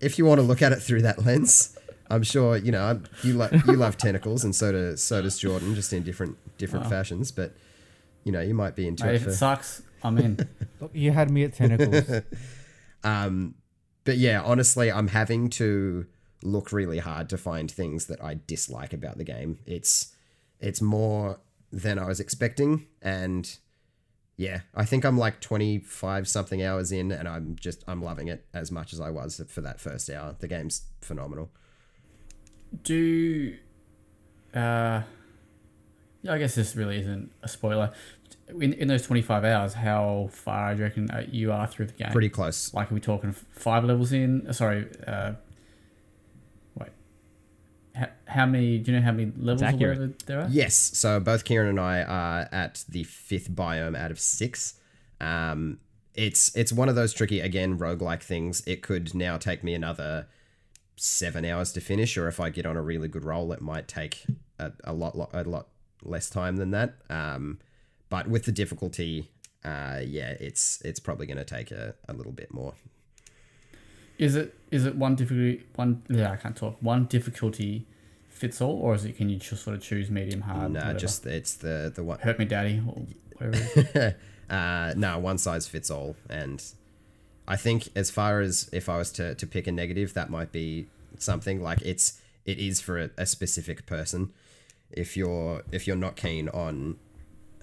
[0.00, 1.76] if you want to look at it through that lens,
[2.10, 5.74] I'm sure you know you love you love tentacles, and so does so does Jordan,
[5.74, 7.30] just in different different fashions.
[7.32, 7.54] But
[8.24, 9.30] you know, you might be into Mate, it if for.
[9.30, 10.48] it sucks, I'm in.
[10.80, 12.22] Look, you had me at tentacles.
[13.02, 13.54] Um,
[14.04, 16.06] but yeah, honestly, I'm having to
[16.42, 19.58] look really hard to find things that I dislike about the game.
[19.66, 20.14] It's
[20.58, 21.40] it's more
[21.72, 23.56] than I was expecting, and
[24.40, 28.46] yeah, I think I'm like 25 something hours in, and I'm just I'm loving it
[28.54, 30.34] as much as I was for that first hour.
[30.38, 31.50] The game's phenomenal.
[32.82, 33.54] Do,
[34.54, 35.02] uh,
[36.22, 37.92] yeah, I guess this really isn't a spoiler.
[38.48, 41.92] In, in those 25 hours, how far do you reckon uh, you are through the
[41.92, 42.10] game?
[42.10, 42.72] Pretty close.
[42.72, 44.46] Like, are we talking five levels in?
[44.46, 45.34] Uh, Sorry, uh.
[48.00, 50.48] How, how many, do you know how many levels or there are?
[50.50, 50.74] Yes.
[50.74, 54.74] So both Kieran and I are at the fifth biome out of six.
[55.20, 55.78] Um,
[56.14, 58.62] it's it's one of those tricky again roguelike things.
[58.66, 60.26] It could now take me another
[60.96, 63.88] seven hours to finish, or if I get on a really good roll, it might
[63.88, 64.24] take
[64.58, 65.68] a, a lot, lot a lot
[66.02, 66.94] less time than that.
[67.08, 67.58] Um,
[68.08, 69.30] but with the difficulty,
[69.64, 72.74] uh, yeah, it's it's probably going to take a, a little bit more.
[74.20, 77.86] Is it is it one difficulty one yeah I can't talk one difficulty
[78.28, 80.72] fits all or is it can you just sort of choose medium hard?
[80.72, 82.18] no, just it's the the one.
[82.20, 83.06] hurt me, daddy, or
[83.38, 84.16] whatever.
[84.50, 86.16] Uh, no, one size fits all.
[86.28, 86.62] And
[87.46, 90.50] I think as far as if I was to, to pick a negative, that might
[90.50, 94.32] be something like it's it is for a, a specific person.
[94.90, 96.98] If you're if you're not keen on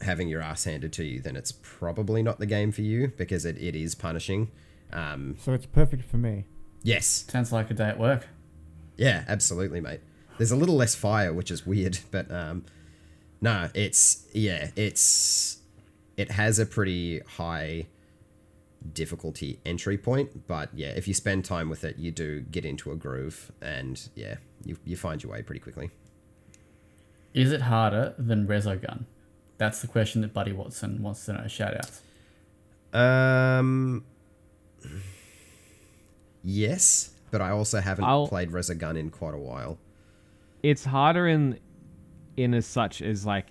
[0.02, 3.44] having your ass handed to you, then it's probably not the game for you because
[3.44, 4.50] it, it is punishing.
[4.94, 6.46] Um, so it's perfect for me.
[6.84, 8.28] yes, Sounds like a day at work.
[8.98, 10.00] yeah, absolutely, mate.
[10.38, 12.66] There's a little less fire, which is weird, but um,
[13.42, 15.58] no, it's yeah, it's
[16.16, 17.88] it has a pretty high
[18.94, 22.92] difficulty entry point, but yeah, if you spend time with it, you do get into
[22.92, 25.90] a groove, and yeah, you you find your way pretty quickly.
[27.34, 29.06] Is it harder than Resogun?
[29.58, 31.48] That's the question that Buddy Watson wants to know.
[31.48, 32.02] Shout outs.
[32.94, 34.06] Um,
[36.44, 39.78] yes, but I also haven't I'll- played Resogun in quite a while.
[40.64, 41.60] it's harder in
[42.36, 43.48] in as such as like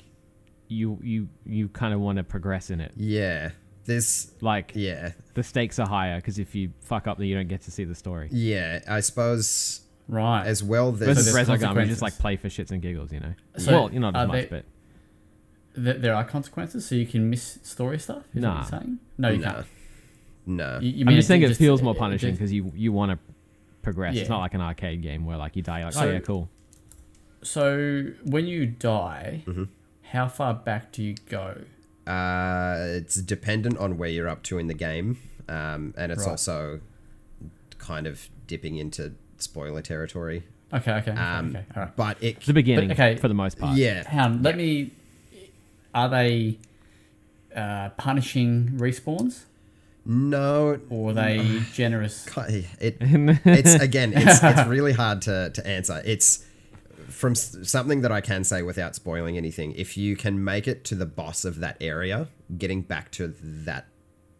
[0.68, 2.92] you you you kind of want to progress in it.
[2.96, 3.50] Yeah,
[3.84, 7.48] there's Like yeah, the stakes are higher because if you fuck up, then you don't
[7.48, 8.28] get to see the story.
[8.32, 8.80] yeah.
[8.88, 10.46] I suppose Right.
[10.46, 10.92] as well.
[10.92, 13.34] There's Versus there's Resogun, we just like play for shits and giggles, you know.
[13.58, 14.64] So, well, you know, not as much, they- but
[15.84, 18.24] Th- there are consequences, so you can miss story stuff.
[18.34, 18.54] Is Nah.
[18.62, 18.98] what you're saying?
[19.18, 19.66] No, you no, can't.
[20.46, 20.78] No.
[20.80, 22.72] You, you I'm mean just saying it just- feels more it- it punishing because you
[22.74, 23.18] you want to
[23.82, 24.16] progress.
[24.16, 26.18] It's not like an arcade game where like you die, you're like, So- oh yeah,
[26.20, 26.48] cool.
[27.42, 29.64] So when you die, Mm-hmm.
[30.10, 31.58] how far back do you go?
[32.06, 36.30] Uh, it's dependent on where you're up to in the game, um, and it's Right.
[36.30, 36.80] also
[37.78, 40.44] kind of dipping into spoiler territory.
[40.72, 41.64] Okay, okay, okay, Um, okay.
[41.76, 41.96] All right.
[41.96, 43.76] But it, The beginning, okay, for the most part.
[43.76, 44.90] yeah, Hang on, let me.
[45.94, 46.58] Are they
[47.54, 49.44] uh, punishing respawns
[50.06, 52.26] no, or are they generous?
[52.34, 56.00] ki- it, it's again, it's it's really hard to to answer.
[56.04, 56.44] It's
[57.08, 59.72] from something that I can say without spoiling anything.
[59.72, 63.86] If you can make it to the boss of that area, getting back to that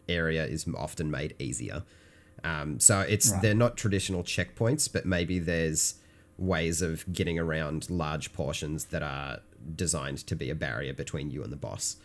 [0.09, 1.83] area is often made easier.
[2.45, 3.43] Um, so it's Right.
[3.43, 5.95] they're not traditional checkpoints, but maybe there's
[6.39, 9.41] ways of getting around large portions that are
[9.75, 11.97] designed to be a barrier between you and the boss.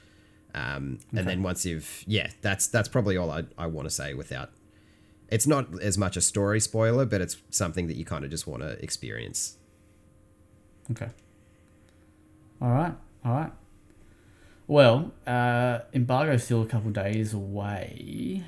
[0.53, 4.13] Um, and then once you've yeah, that's that's probably all I, I want to say
[4.13, 4.51] without.
[5.29, 8.47] It's not as much a story spoiler, but it's something that you kind of just
[8.47, 9.57] want to experience.
[10.91, 11.09] Okay.
[12.61, 12.93] All right.
[13.23, 13.51] All right.
[14.67, 18.43] Well, uh, embargo's still a couple days away.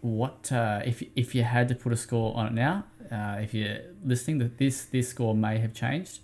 [0.00, 2.84] What uh, if if you had to put a score on it now?
[3.10, 6.20] Uh, if you're listening, that this this score may have changed.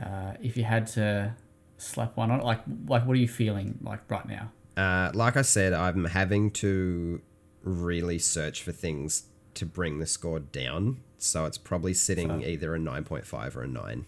[0.00, 1.34] Uh, if you had to
[1.78, 4.52] slap one on it, like like what are you feeling like right now?
[4.76, 7.20] Uh, like I said, I'm having to
[7.62, 12.74] really search for things to bring the score down So it's probably sitting So- either
[12.76, 14.06] a 9.5 or a 9.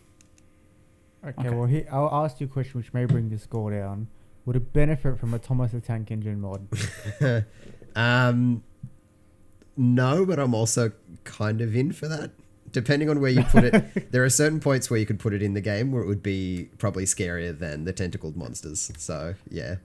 [1.27, 1.51] Okay, Okay.
[1.51, 4.07] well, he, I'll ask you a question which may bring the score down.
[4.47, 6.69] Would it benefit from a Thomas the Tank Engine mod?
[7.97, 8.63] Um,
[9.77, 10.93] no, but I'm also
[11.25, 12.31] kind of in for that.
[12.73, 15.43] Depending on where you put it, there are certain points where you could put it
[15.43, 18.91] in the game where it would be probably scarier than the tentacled monsters.
[18.99, 19.77] So yeah,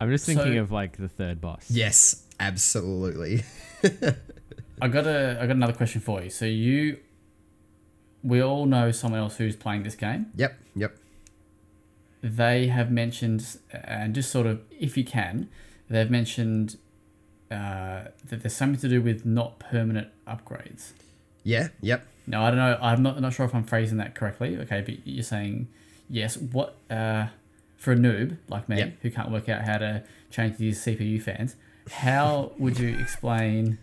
[0.00, 1.70] I'm just thinking So- of like the third boss.
[1.70, 3.44] yes, absolutely.
[4.82, 6.30] I got a I got another question for you.
[6.30, 6.98] So you,
[8.22, 10.26] we all know someone else who's playing this game.
[10.36, 10.96] Yep, yep.
[12.20, 15.48] They have mentioned, and just sort of, if you can,
[15.88, 16.76] they've mentioned
[17.50, 20.90] uh, that there's something to do with not permanent upgrades.
[21.48, 22.06] Yeah, yep.
[22.26, 22.78] No, I don't know.
[22.82, 24.58] I'm not not sure if I'm phrasing that correctly.
[24.58, 25.68] Okay, but you're saying
[26.10, 26.36] yes.
[26.36, 27.28] What uh,
[27.78, 28.90] for a noob like me Yeah.
[29.00, 31.56] who can't work out how to change these CPU fans?
[31.90, 33.78] How would you explain?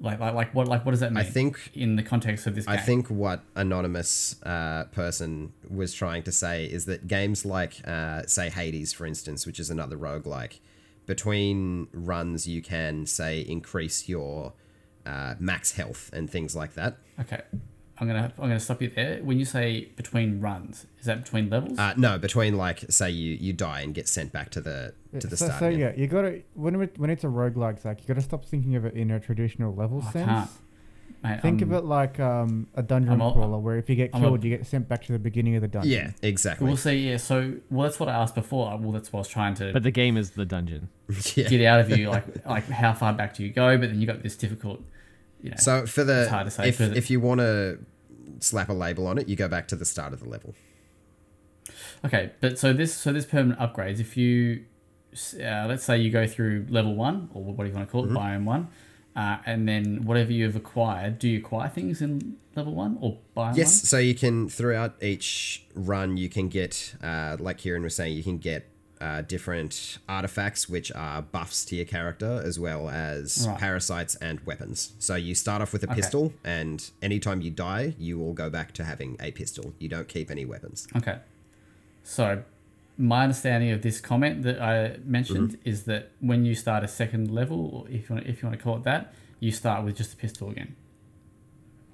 [0.00, 1.24] Like, like, like what, like, what does that mean?
[1.24, 2.74] I think in the context of this game.
[2.74, 8.24] I think what anonymous uh, person was trying to say is that games like, uh,
[8.26, 10.58] say, Hades, for instance, which is another roguelike,
[11.06, 14.52] between runs you can say increase your
[15.06, 16.96] uh, max health and things like that.
[17.20, 17.40] Okay,
[17.98, 19.18] I'm gonna I'm gonna stop you there.
[19.22, 21.78] When you say between runs, is that between levels?
[21.78, 25.26] Uh, no, between like say you you die and get sent back to the to
[25.26, 25.60] the so, start.
[25.60, 25.78] so again.
[25.80, 28.84] yeah, you gotta when it, when it's a roguelike, Zach, you gotta stop thinking of
[28.84, 30.26] it in a traditional level I sense.
[30.26, 30.50] can't.
[31.22, 33.96] Mate, Think I'm- of it like um, a dungeon I'm a- crawler, where if you
[33.96, 35.90] get I'm a- killed, you get sent back to the beginning of the dungeon.
[35.90, 36.66] Yeah, exactly.
[36.66, 37.08] We'll see.
[37.08, 37.16] Yeah.
[37.16, 38.76] So, well, that's what I asked before.
[38.76, 40.90] Well, that's what I was trying to But the game is the dungeon.
[41.34, 41.48] yeah.
[41.48, 42.10] get out of you.
[42.10, 43.78] Like, like how far back do you go?
[43.78, 44.82] But then you got this difficult.
[45.44, 45.56] You know.
[45.58, 47.78] So for the hard to say if if you want to
[48.40, 50.54] slap a label on it, you go back to the start of the level.
[52.02, 54.00] Okay, but so this so this permanent upgrades.
[54.00, 54.64] If you
[55.34, 58.04] uh, let's say you go through level one or what do you want to call
[58.04, 58.16] it, Mm-hmm.
[58.16, 58.68] biome one,
[59.14, 63.50] uh, and then whatever you've acquired, do you acquire things in level one or biome
[63.50, 63.56] one?
[63.56, 68.16] Yes, so you can throughout each run you can get uh, like Kieran was saying,
[68.16, 68.66] you can get
[69.00, 73.58] uh, different artifacts which are buffs to your character as well as Right.
[73.58, 74.92] parasites and weapons.
[74.98, 75.96] So you start off with a Okay.
[75.96, 79.74] pistol, and anytime you die, you will go back to having a pistol.
[79.78, 80.86] You don't keep any weapons.
[80.96, 81.18] Okay.
[82.02, 82.42] So
[82.96, 85.68] my understanding of this comment that I mentioned Mm-hmm.
[85.68, 88.58] is that when you start a second level, or if you want, if you want
[88.58, 90.76] to call it that, you start with just a pistol again.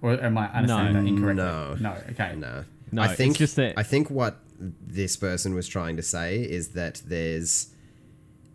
[0.02, 1.02] Or am I understanding No.
[1.02, 1.44] that incorrectly?
[1.44, 1.74] No.
[1.80, 1.96] No.
[2.10, 2.36] Okay.
[2.36, 6.36] No, No, I think just that- I think what this person was trying to say
[6.42, 7.68] is that there's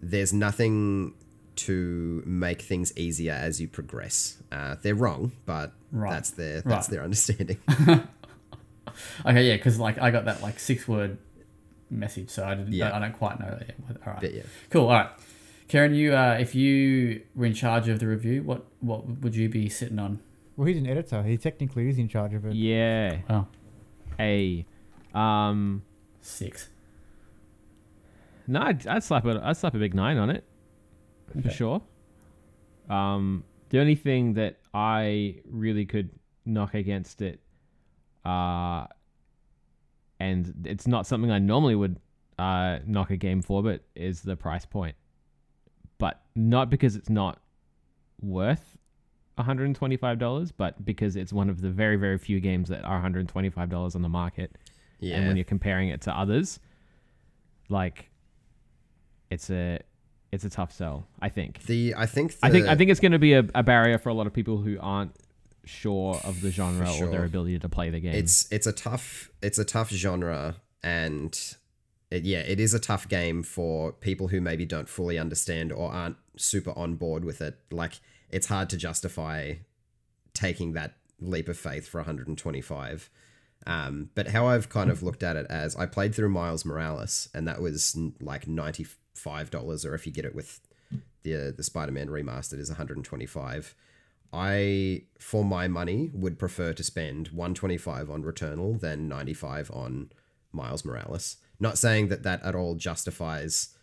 [0.02, 1.13] there's nothing
[1.56, 4.38] to make things easier as you progress.
[4.52, 6.12] Uh, they're wrong, but Right.
[6.12, 6.89] that's their that's Right.
[6.89, 7.58] their understanding.
[9.26, 9.48] Okay.
[9.50, 9.56] Yeah.
[9.58, 11.18] Because like I got that like six word
[11.89, 12.74] message, so I didn't.
[12.74, 12.96] Yeah.
[12.96, 13.76] I don't quite know that yet.
[14.06, 14.22] All right.
[14.22, 14.44] but yeah.
[14.70, 14.86] Cool.
[14.86, 15.10] All right,
[15.68, 19.50] Karen, you uh, if you were in charge of the review, what what would you
[19.50, 20.20] be sitting on?
[20.56, 21.24] Well, he's an editor.
[21.24, 22.54] He technically is in charge of it.
[22.54, 23.18] Yeah.
[23.30, 23.48] Oh,
[24.20, 24.65] A.
[25.13, 25.82] Um.
[26.25, 26.69] Six.
[28.47, 29.38] No, I'd, I'd slap it.
[29.41, 30.43] I'd slap a big nine on it
[31.31, 31.49] for Okay.
[31.49, 31.81] sure.
[32.89, 36.11] Um, the only thing that I really could
[36.45, 37.39] knock against it,
[38.23, 38.85] uh,
[40.19, 41.99] and it's not something I normally would
[42.38, 44.95] uh, knock a game for, but is the price point.
[45.97, 47.41] But not because it's not
[48.21, 48.77] worth
[49.39, 54.01] $125, but because it's one of the very, very few games that are $125 on
[54.01, 54.55] the market
[54.99, 55.17] Yeah.
[55.17, 56.60] and when you're comparing it to others,
[57.69, 58.10] like
[59.29, 59.79] it's a
[60.31, 61.08] it's a tough sell.
[61.21, 61.63] I think.
[61.63, 64.10] the I think I think I think it's going to be a, a barrier for
[64.10, 65.12] a lot of people who aren't
[65.63, 68.13] sure of the genre or their ability to play the game.
[68.13, 71.55] it's it's a tough it's a tough genre and
[72.12, 75.91] it, yeah it is a tough game for people who maybe don't fully understand or
[75.91, 77.93] aren't super on board with it like
[78.29, 79.53] it's hard to justify
[80.36, 83.10] taking that leap of faith for 125
[83.65, 87.30] um, but how I've kind of looked at it as I played through Miles Morales
[87.34, 90.60] and that was like $95 or if you get it with
[91.23, 93.76] the the Spider-Man remastered is 125
[94.36, 100.11] I, for my money, would prefer to spend 125 on Returnal than 95 on
[100.51, 101.38] Miles Morales.
[101.57, 103.76] Not saying that that at all justifies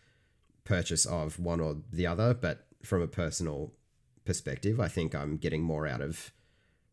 [0.64, 3.72] purchase of one or the other, but from a personal
[4.26, 6.32] perspective, I think I'm getting more out of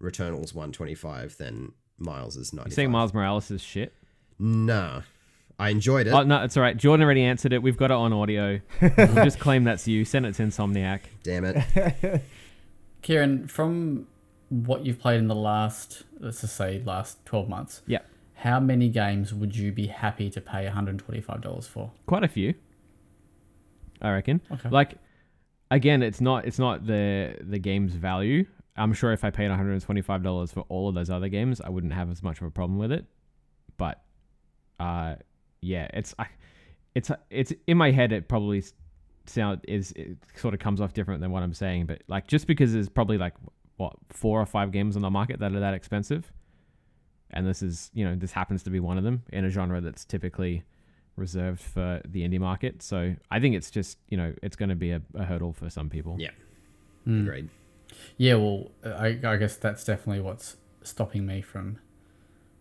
[0.02, 2.72] Returnal's 125 than Miles's 95.
[2.72, 3.94] you saying Miles Morales is shit?
[4.38, 5.02] Nah.
[5.58, 6.14] I enjoyed it.
[6.14, 6.78] Oh no, it's all right.
[6.78, 7.62] Jordan already answered it.
[7.62, 8.62] We've got it on audio.
[8.82, 10.06] we'll just claim that's you.
[10.06, 11.02] Send it to Insomniac.
[11.24, 12.22] Damn it.
[13.02, 14.08] Kieran, from
[14.48, 18.00] what you've played in the last, let's just say, last twelve months, Yeah,
[18.36, 21.92] how many games would you be happy to pay one hundred twenty-five dollars for?
[22.06, 22.54] quite a few.
[24.02, 24.40] I reckon.
[24.50, 24.70] Okay.
[24.70, 24.96] Like
[25.72, 28.46] again, it's not it's not the the game's value.
[28.80, 31.94] I'm sure if I paid 125 dollars for all of those other games, I wouldn't
[31.94, 33.06] have as much of a problem with it.
[33.78, 34.02] But,
[34.80, 35.16] uh,
[35.62, 36.28] yeah, it's I,
[36.96, 38.12] it's it's in my head.
[38.12, 38.64] It probably
[39.26, 41.86] sound is it sort of comes off different than what I'm saying.
[41.86, 43.34] But like, just because there's probably like
[43.78, 46.32] what four or five games on the market that are that expensive,
[47.32, 49.82] and this is you know this happens to be one of them in a genre
[49.82, 50.64] that's typically
[51.16, 52.82] reserved for the indie market.
[52.82, 55.70] So I think it's just you know it's going to be a, a hurdle for
[55.70, 56.16] some people.
[56.18, 56.32] Yeah.
[57.08, 57.22] Mm.
[57.22, 57.50] Agreed.
[58.18, 61.80] Yeah, well, I, I guess that's definitely what's stopping me from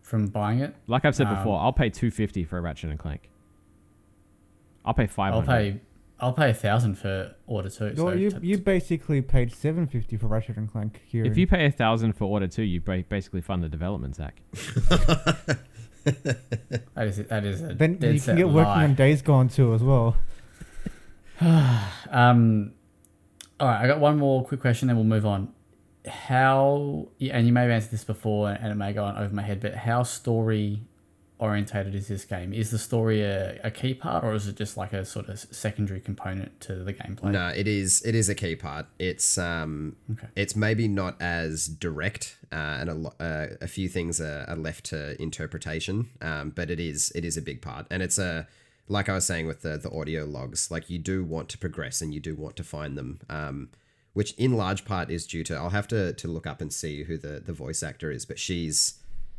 [0.01, 0.75] from buying it.
[0.87, 3.29] Like I've said Um, before, I'll pay two fifty for a Ratchet and Clank.
[4.85, 5.81] I'll pay five I'll pay
[6.21, 7.93] I'll pay a thousand for Order Two.
[7.95, 11.23] Well, so you t- you basically paid seven fifty for Ratchet and Clank here.
[11.25, 14.41] If you pay a thousand for Order Two, you basically fund the development, Zach.
[14.53, 15.59] that
[16.97, 19.73] is that is a then dead you set can get working on Days Gone too
[19.73, 20.17] as well.
[22.11, 22.73] Um,
[23.59, 25.53] all right, I got one more quick question, then we'll move on.
[26.07, 29.41] How, and you may have answered this before, and it may go on over my
[29.41, 30.81] head, but how story
[31.39, 32.53] orientated is this game?
[32.53, 35.39] Is the story a, a key part, or is it just like a sort of
[35.39, 37.31] secondary component to the gameplay?
[37.31, 38.01] No, it is.
[38.05, 38.87] It is a key part.
[38.97, 40.27] It's um, Okay.
[40.35, 44.55] it's maybe not as direct, uh, and a lo- uh, a few things are, are
[44.57, 46.09] left to interpretation.
[46.21, 48.47] Um, but it is it is a big part, and it's a
[48.89, 50.69] like I was saying with the the audio logs.
[50.69, 53.21] Like you do want to progress, and you do want to find them.
[53.29, 53.69] Um,
[54.13, 57.03] which in large part is due to I'll have to to look up and see
[57.03, 58.95] who the the voice actor is, but she's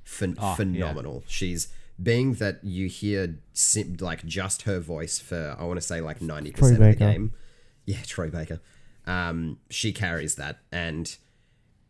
[0.07, 0.55] phen- Oh, yeah.
[0.55, 1.25] phenomenal.
[1.27, 1.69] She's
[2.03, 6.23] being that you hear sim- like just her voice for I want to say like
[6.23, 7.33] ninety percent of the game.
[7.85, 8.61] Yeah, Troy Baker.
[9.07, 11.15] Um, she carries that, and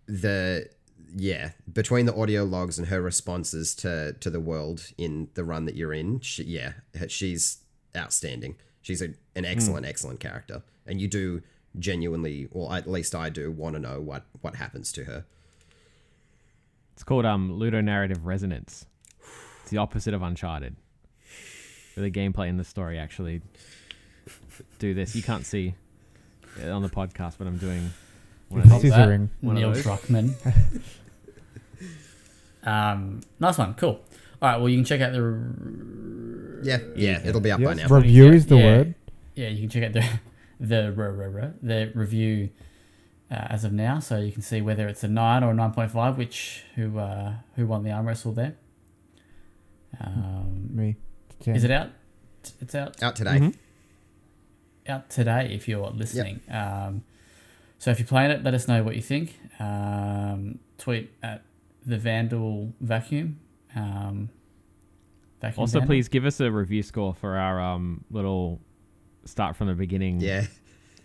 [0.06, 0.68] the
[1.14, 5.64] yeah between the audio logs and her responses to to the world in the run
[5.64, 6.72] that you're in, she, yeah,
[7.08, 7.58] she's
[7.96, 8.56] outstanding.
[8.82, 11.42] She's a, an excellent, excellent character, and you do
[11.78, 15.24] genuinely, or at least I do, want to know what what happens to her.
[16.94, 18.86] It's called um ludonarrative resonance.
[19.62, 20.76] It's the opposite of Uncharted.
[21.94, 23.42] Where the gameplay and the story actually
[24.78, 25.14] do this.
[25.14, 25.74] You can't see
[26.62, 27.90] on the podcast, but I'm doing
[28.50, 28.90] one of these.
[28.92, 29.08] that.
[29.08, 29.28] Scissoring.
[29.40, 29.82] One of Neil those.
[29.84, 30.34] Druckmann.
[32.64, 34.00] um, nice one, cool.
[34.42, 37.88] All right, well, you can check out the Yeah, yeah, it'll be up by Yes,
[37.88, 37.96] now.
[37.96, 38.64] review Yeah, is the yeah.
[38.64, 38.94] word.
[39.34, 40.04] yeah, you can check out the
[40.60, 42.50] the re- re- re- the review
[43.30, 45.72] uh, as of now, so you can see whether it's a nine or a nine
[45.72, 48.56] point five, which who uh, who won the arm wrestle there.
[50.00, 50.96] Um, Me.
[51.46, 51.90] is it out?
[52.60, 53.38] It's out Out today.
[53.38, 53.54] Mhm.
[54.88, 56.40] out today if you're listening.
[56.50, 57.02] Um,
[57.80, 59.36] so if you're playing it, let us know what you think.
[59.58, 61.42] Um, tweet at
[61.84, 63.40] the Vandal Vacuum.
[63.74, 64.28] Um,
[65.40, 65.86] vacuum Also, Vandal.
[65.88, 68.60] please give us a review score for our um little
[69.24, 70.44] start from the beginning Yeah,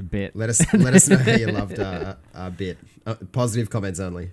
[0.10, 0.36] bit.
[0.36, 2.78] let us let us know how you loved uh, our bit.
[3.06, 4.32] Uh, positive comments only.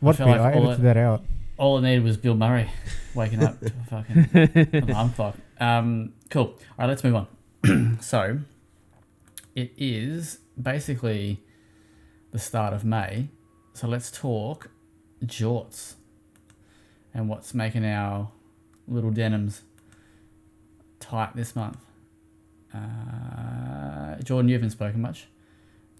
[0.00, 0.32] What feel bit?
[0.32, 1.24] like I edited it- that out.
[1.56, 2.70] All I needed was Bill Murray
[3.14, 5.36] waking up to a fucking alarm clock.
[5.58, 6.44] Um, cool.
[6.46, 7.98] All right, let's move on.
[8.00, 8.38] so,
[9.54, 11.42] it is basically
[12.32, 13.28] the start of May.
[13.72, 14.70] So let's talk
[15.24, 15.94] jorts
[17.14, 18.30] and what's making our
[18.88, 19.62] little denims
[20.98, 21.78] tight this month.
[22.74, 25.28] Uh, Jordan, you haven't spoken much.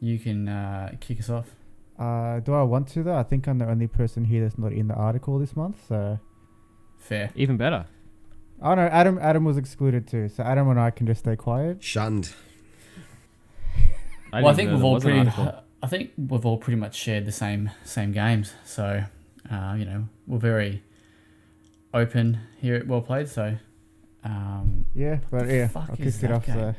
[0.01, 1.51] You can uh, kick us off.
[1.99, 3.17] Uh, do I want to though?
[3.17, 5.77] I think I'm the only person here that's not in the article this month.
[5.89, 6.19] So
[6.99, 7.31] Fair.
[7.35, 7.87] Even better.
[8.63, 10.29] oh no, Adam Adam was excluded too.
[10.29, 11.83] So Adam and I can just stay quiet.
[11.83, 12.33] Shunned.
[14.33, 15.31] I well, I think we've all pretty.
[15.83, 18.53] I think we've all pretty much shared the same same games.
[18.65, 19.05] So,
[19.51, 20.83] uh, you know, we're very
[21.95, 23.29] open here at Well Played.
[23.29, 23.57] So,
[24.25, 26.47] um, Yeah, but yeah, I is kicked it off.
[26.47, 26.75] So,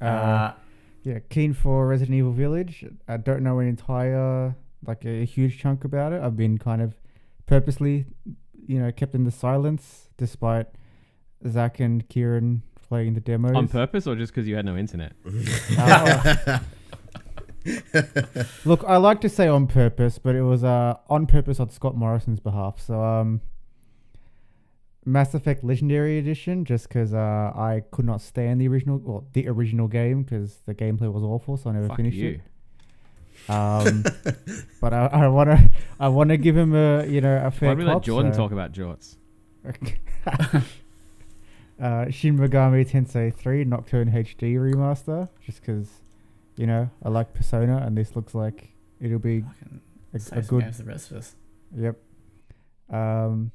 [0.00, 0.54] uh, uh,
[1.02, 2.84] yeah, keen for Resident Evil Village.
[3.06, 4.56] I don't know an entire
[4.86, 6.20] like a huge chunk about it.
[6.20, 6.94] I've been kind of
[7.46, 8.06] purposely,
[8.66, 10.66] you know, kept in the silence despite
[11.46, 12.62] Zach and Kieran
[12.94, 13.56] playing the demos.
[13.56, 15.14] On purpose or just because you had no internet?
[15.76, 16.58] Uh,
[18.64, 21.96] Look, I like to say on purpose, but it was uh, on purpose on Scott
[21.96, 22.80] Morrison's behalf.
[22.80, 23.40] So, um,
[25.04, 27.18] Mass Effect Legendary Edition, just because uh,
[27.56, 31.56] I could not stand the original, well, the original game because the gameplay was awful,
[31.56, 32.40] so I never Fuck finished you.
[33.48, 33.50] it.
[33.50, 34.04] Um,
[34.80, 35.68] but I, I wanna,
[35.98, 37.70] I wanna give him a, you know, a fair.
[37.70, 39.16] Why don't we let Jordan so- talk about jorts?
[41.80, 45.88] uh, Shin Megami Tensei 3 Nocturne HD remaster, just because,
[46.56, 49.44] you know, I like Persona, and this looks like it'll be
[50.12, 51.34] a, a good the rest of us.
[51.76, 51.96] Yep.
[52.90, 53.50] Um,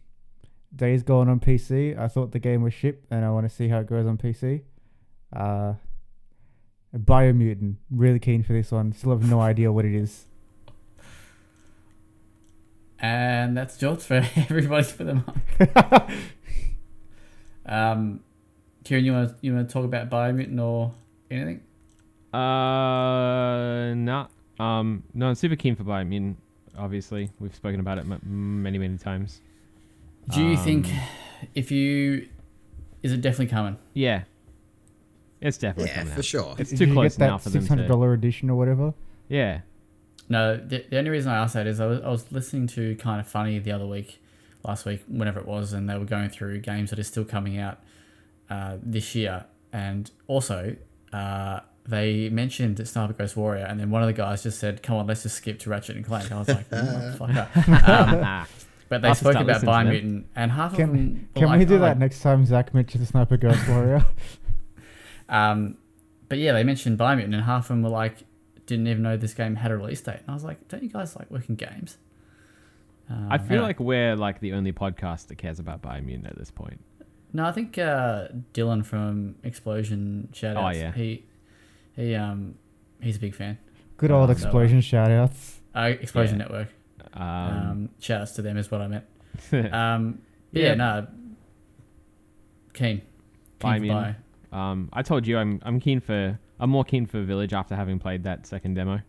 [0.76, 1.98] Days Gone on PC.
[1.98, 4.18] I thought the game was shit, and I want to see how it goes on
[4.18, 4.62] PC.
[5.34, 5.74] Uh,
[6.96, 7.76] Biomutant.
[7.92, 8.94] Really keen for this one.
[8.94, 10.26] Still have no idea what it is.
[13.02, 16.12] And that's George for everybody for the month.
[17.70, 18.20] um,
[18.84, 20.94] Kieran, you want to you want to talk about Biomutant or
[21.32, 21.62] anything?
[22.34, 24.28] Uh, nah.
[24.60, 26.36] Um, no, I'm super keen for Biomutant.
[26.78, 29.42] Obviously, we've spoken about it m- many, many times.
[30.30, 31.00] Do you think Um,
[31.56, 32.28] if you
[33.02, 33.78] is it definitely coming?
[33.94, 34.24] Yeah,
[35.42, 36.26] it's definitely Yeah, coming for out.
[36.26, 36.56] sure.
[36.58, 38.50] It's Did too you close get now that for them Six hundred dollar dollar edition
[38.50, 38.94] or whatever?
[39.30, 39.62] Yeah.
[40.28, 42.96] No, the, the only reason I asked that is I was, I was listening to
[42.98, 44.22] Kind of Funny the other week,
[44.64, 47.58] last week, whenever it was, and they were going through games that are still coming
[47.60, 47.80] out
[48.50, 49.46] uh, this year.
[49.72, 50.76] And also,
[51.14, 54.96] uh, they mentioned Sniper Ghost Warrior, and then one of the guys just said, Come
[54.98, 56.32] on, let's just skip to Ratchet and Clank.
[56.32, 57.58] I was like, Motherfucker.
[57.68, 58.48] Um, Ah,
[58.90, 59.70] but they I'll spoke about listening.
[59.70, 61.30] Biomutant, and half Can- of them.
[61.36, 64.06] were Can like, we do "Oh, that next time Zach mentions the Sniper Ghost Warrior?
[65.28, 65.78] Um,
[66.28, 68.18] but yeah, they mentioned Biomutant, and half of them were like,
[68.66, 70.18] didn't even know this game had a release date.
[70.22, 71.98] And I was like, don't you guys like working games?
[73.10, 76.52] Um, I feel like we're like the only podcast that cares about Biomutant at this
[76.52, 76.80] point.
[77.34, 80.76] no, I think uh, Dylan from Explosion Shoutouts.
[80.76, 80.92] Oh, yeah.
[80.94, 81.26] he
[81.96, 82.56] he um
[83.02, 83.58] he's a big fan.
[83.98, 84.32] Good old no.
[84.34, 85.56] explosion shoutouts.
[85.76, 86.46] Uh, Explosion Yeah.
[86.46, 86.68] Network.
[87.14, 89.06] Um, Um, shoutouts to them is what I meant.
[89.74, 90.20] Um,
[90.52, 90.74] yeah, Yeah.
[90.76, 91.08] no.
[92.74, 93.02] Keen.
[93.02, 93.02] Keen
[93.60, 94.16] for Biomutant.
[94.52, 98.00] Um, I told you I'm I'm keen for I'm more keen for Village after having
[98.00, 99.02] played that second demo.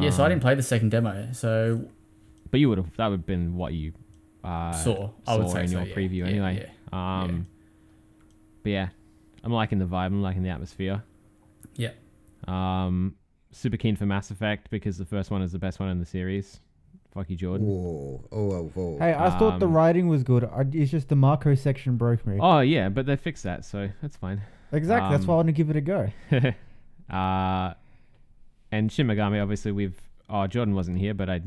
[0.00, 1.88] yeah, so I Um, didn't play the second demo, so
[2.50, 3.92] But you would have that would have been what you
[4.44, 5.10] uh, saw.
[5.26, 6.70] I would saw say in so, your yeah, preview yeah, anyway.
[6.92, 7.22] yeah.
[7.22, 7.46] Um,
[8.62, 8.88] but yeah,
[9.42, 10.06] I'm liking the vibe.
[10.06, 11.02] I'm liking the atmosphere.
[11.74, 11.90] Yeah.
[12.46, 13.16] Um,
[13.50, 16.06] super keen for Mass Effect because the first one is the best one in the
[16.06, 16.60] series.
[17.14, 17.66] Fuck you, Jordan.
[17.66, 18.98] Whoa, oh, oh, whoa.
[18.98, 20.44] Hey, I thought the Um, writing was good.
[20.44, 22.38] I, it's just the Mako section broke me.
[22.40, 24.42] Oh yeah, but they fixed that, so that's fine.
[24.70, 25.10] exactly.
[25.10, 26.10] that's um, why I want to give it a go.
[27.14, 27.72] uh,
[28.70, 29.98] and Shin Megami, obviously, we've.
[30.28, 31.40] Oh, Jordan wasn't here, but I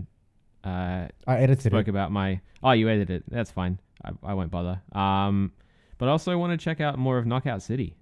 [0.64, 1.90] uh, I edited spoke it.
[1.92, 2.42] about my.
[2.64, 3.24] Oh, you edited it.
[3.30, 3.80] That's fine.
[4.04, 4.82] I, I won't bother.
[4.94, 5.52] Um,
[5.98, 7.96] but I also want to check out more of Knockout City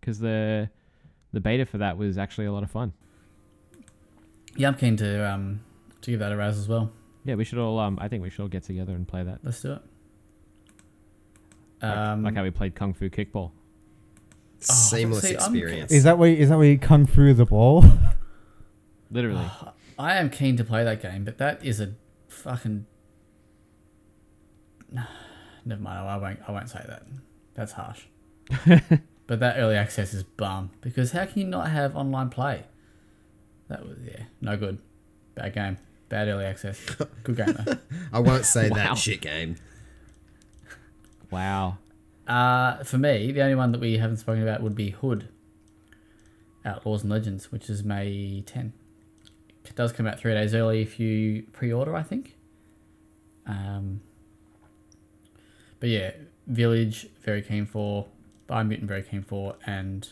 [0.00, 0.68] because the
[1.32, 2.92] the beta for that was actually a lot of fun.
[4.56, 5.60] Yeah, I'm keen to um
[6.02, 6.90] to give that a raz as well.
[7.24, 7.78] Yeah, we should all.
[7.78, 9.40] Um, I think we should all get together and play that.
[9.42, 9.82] Let's do it.
[11.82, 13.52] Like, Um, like how we played Kung Fu Kickball.
[14.60, 15.92] Seamless see, I'm- experience.
[15.92, 17.84] Is that where is that where you kung fu the ball?
[19.10, 19.48] Literally.
[19.98, 21.94] I am keen to play that game, but that is a
[22.28, 22.86] fucking.
[25.64, 25.98] Never mind.
[26.08, 26.38] I won't.
[26.46, 27.02] I won't say that.
[27.54, 28.02] That's harsh.
[29.26, 32.64] but that early access is bum because how can you not have online play?
[33.68, 34.78] That was yeah, no good.
[35.34, 35.78] Bad game.
[36.08, 36.82] Bad early access.
[37.24, 37.76] Good game though.
[38.12, 38.76] I won't say Wow.
[38.76, 39.56] that shit game.
[41.30, 41.78] wow.
[42.26, 45.28] Uh, for me, the only one that we haven't spoken about would be Hood.
[46.64, 48.72] Outlaws and Legends, which is May 10.
[49.68, 52.36] It does come out three days early if you pre-order, I think.
[53.46, 54.00] Um,
[55.80, 56.12] but yeah,
[56.46, 58.06] Village very keen for,
[58.48, 60.08] Biomutant very keen for, and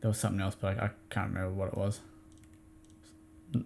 [0.00, 2.00] there was something else, but I, I can't remember what it was.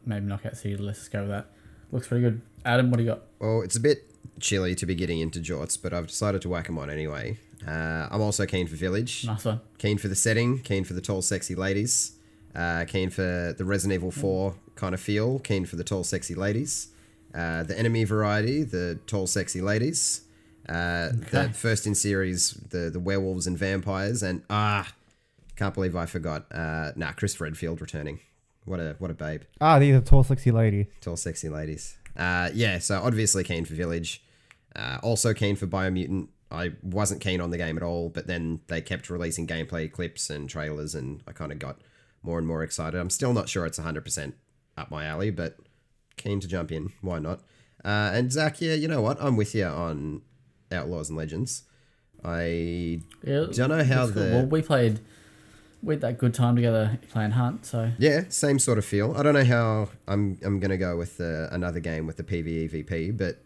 [0.05, 0.76] Maybe Knockout City.
[0.76, 1.47] Let's just go with that.
[1.93, 2.41] Looks pretty good.
[2.64, 3.22] Adam, what do you got?
[3.39, 4.11] Well, it's a bit
[4.41, 7.39] chilly to be getting into jorts, but I've decided to whack 'em on anyway.
[7.66, 9.24] Uh, I'm also keen for Village.
[9.26, 9.61] Nice one.
[9.78, 10.59] Keen for the setting.
[10.61, 12.12] Keen for the tall, sexy ladies.
[12.55, 15.38] Uh, keen for the Resident Evil 4 kind of feel.
[15.40, 16.88] Keen for the tall, sexy ladies.
[17.34, 20.22] Uh, the enemy variety, the tall, sexy ladies.
[20.68, 21.46] Uh, Okay.
[21.48, 24.90] The first in series, the the werewolves and vampires, and ah,
[25.57, 26.46] can't believe I forgot.
[26.50, 28.20] Uh, nah, Chris Redfield returning.
[28.64, 30.86] What a what a babe ah, these are tall, sexy ladies.
[31.02, 31.98] tall, sexy ladies.
[32.16, 34.22] Uh, yeah, so obviously keen for Village.
[34.74, 36.28] Uh, also keen for Biomutant.
[36.50, 40.30] I wasn't keen on the game at all, but then they kept releasing gameplay clips
[40.30, 41.76] and trailers, and I kind of got
[42.25, 42.99] more and more excited.
[42.99, 44.33] I'm still not sure it's 100%
[44.77, 45.57] up my alley, but
[46.16, 46.93] keen to jump in.
[47.03, 47.41] Why not?
[47.85, 49.18] Uh, and Zach, yeah, you know what?
[49.20, 50.22] I'm with you on
[50.72, 51.62] Outlaws and Legends.
[52.25, 54.22] I Yeah, Don't know how looks cool.
[54.25, 55.01] the- well we played
[55.83, 57.66] we had that good time together playing Hunt.
[57.66, 59.14] So Yeah, same sort of feel.
[59.14, 63.18] I don't know how I'm I'm gonna go with uh, another game with the PVEVP,
[63.18, 63.43] but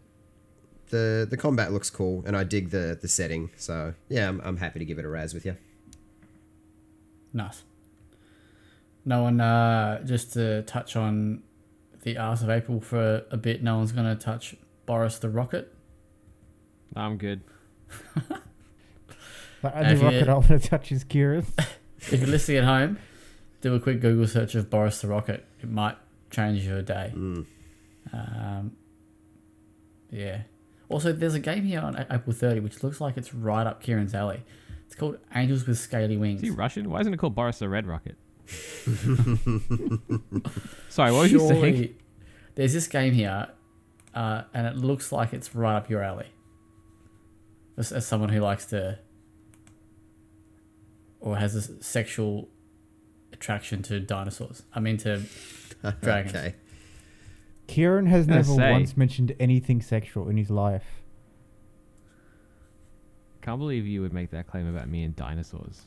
[0.91, 3.49] the the combat looks cool, and I dig the the setting.
[3.57, 5.57] So yeah, I'm, I'm happy to give it a raz with you.
[7.33, 7.63] nice.
[9.05, 11.41] No one uh, just to touch on
[12.03, 13.63] the arse of April for a bit.
[13.63, 15.73] No one's gonna touch Boris the Rocket.
[16.95, 17.41] I'm good.
[19.61, 21.51] Like, If only you- rocket I want to touch his Kira's.
[22.11, 22.97] If you're listening at home,
[23.59, 25.45] do a quick Google search of Boris the Rocket.
[25.61, 25.97] It might
[26.31, 27.11] change your day.
[27.13, 27.45] Mm.
[28.13, 28.71] Um,
[30.09, 30.43] yeah.
[30.87, 34.15] Also, there's a game here on April 30 which looks like it's right up Kieran's
[34.15, 34.43] alley.
[34.85, 36.37] It's called Angels with Scaly Wings.
[36.39, 36.55] Is Wings.
[36.55, 36.89] he Russian?
[36.89, 38.15] Why isn't it called Boris the Red Rocket?
[40.89, 41.95] Sorry, what were you saying?
[42.55, 43.47] There's this game here,
[44.13, 46.27] uh, and it looks like it's right up your alley.
[47.77, 48.99] As, as someone who likes to,
[51.21, 52.49] or has a sexual
[53.31, 54.63] attraction to dinosaurs.
[54.73, 55.21] I mean to
[56.01, 56.35] dragons.
[56.35, 56.55] okay.
[57.67, 61.01] Kieran has gonna never say- once mentioned anything sexual in his life.
[63.41, 65.85] Can't believe you would make that claim about me and dinosaurs.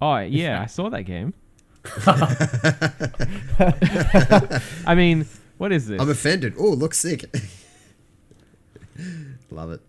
[0.00, 1.34] Oh yeah, I saw that game.
[4.86, 5.26] I mean,
[5.58, 6.00] what is this?
[6.00, 6.54] I'm offended.
[6.58, 7.24] Oh, looks sick.
[9.50, 9.80] Love it.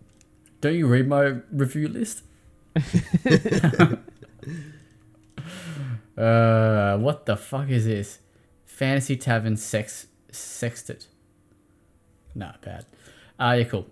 [0.60, 2.22] Don't you read my review list?
[6.16, 8.18] uh, what the fuck is this?
[8.64, 11.06] Fantasy Tavern Sex Sextet.
[12.34, 12.84] Nah, bad.
[13.40, 13.86] Ah, yeah, cool.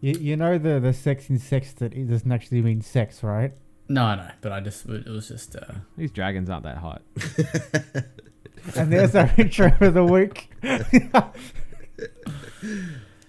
[0.00, 3.52] You, you know the the sex in sex that it doesn't actually mean sex, right?
[3.88, 7.02] No, no, but I just it was just uh, These dragons aren't that hot.
[8.76, 10.50] And there's our intro for the week.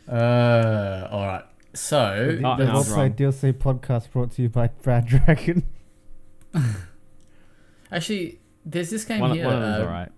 [0.08, 1.44] uh all right.
[1.74, 3.14] So Oh, the no, I Also, wrong.
[3.14, 5.64] DLC podcast brought to you by Brad Dragon.
[7.92, 9.46] actually, there's this game One, here.
[9.46, 10.12] one of them's uh, alright.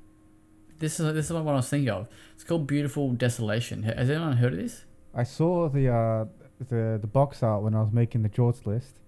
[0.80, 2.08] This is this is what I was thinking of.
[2.36, 3.84] It's called Beautiful Desolation.
[3.84, 4.86] Has anyone heard of this?
[5.16, 6.26] I saw the uh,
[6.60, 9.00] the the box art when I was making the George list.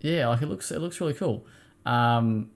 [0.00, 1.46] Yeah, like it looks it looks really cool.
[1.86, 2.50] Um,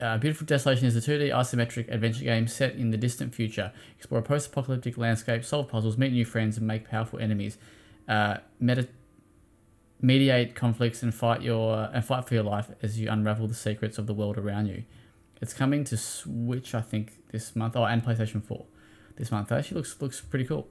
[0.00, 3.70] uh, Beautiful Desolation is a 2D isometric adventure game set in the distant future.
[3.98, 7.58] Explore a post-apocalyptic landscape, solve puzzles, meet new friends, and make powerful enemies.
[8.08, 8.88] Uh, medi-
[10.00, 13.98] mediate conflicts and fight your and fight for your life as you unravel the secrets
[13.98, 14.84] of the world around you.
[15.42, 17.76] It's coming to Switch, I think, this month.
[17.76, 18.66] Oh, and PlayStation Four
[19.16, 19.52] this month.
[19.52, 20.68] It actually looks looks pretty cool.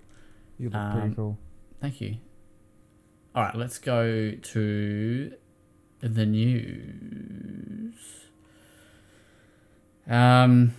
[0.58, 1.38] You look Um, pretty cool.
[1.80, 2.18] Thank you.
[3.40, 5.34] All right, let's go to
[6.02, 7.96] the news.
[10.10, 10.74] Um,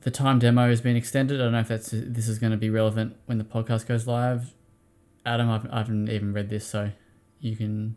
[0.00, 1.38] the time demo has been extended.
[1.38, 4.06] I don't know if that's this is going to be relevant when the podcast goes
[4.06, 4.54] live.
[5.26, 6.92] Adam, I've, I haven't even read this, so
[7.40, 7.96] you can.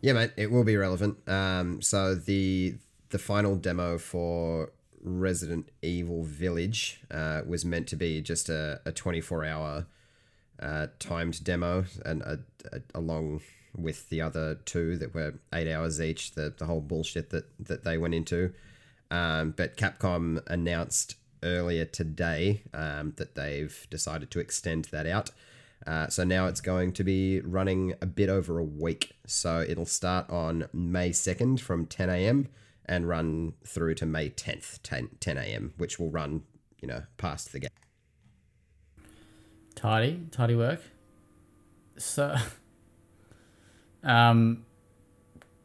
[0.00, 1.16] Yeah, mate, it will be relevant.
[1.28, 2.74] Um, so the
[3.10, 8.90] the final demo for Resident Evil Village uh, was meant to be just a, a
[8.90, 9.86] 24 hour
[10.60, 12.38] uh, timed demo, and a,
[12.72, 13.40] a, along
[13.76, 16.32] with the other two that were eight hours each.
[16.32, 18.52] The the whole bullshit that that they went into.
[19.10, 25.30] Um, but Capcom announced earlier today um, that they've decided to extend that out.
[25.86, 29.14] Uh, so now it's going to be running a bit over a week.
[29.26, 32.48] So it'll start on May 2nd from 10 a.m.
[32.86, 36.42] and run through to May 10th, 10, 10 a.m., which will run,
[36.80, 37.70] you know, past the game.
[39.76, 40.80] Tidy, tidy work.
[41.98, 42.34] So,
[44.02, 44.64] um,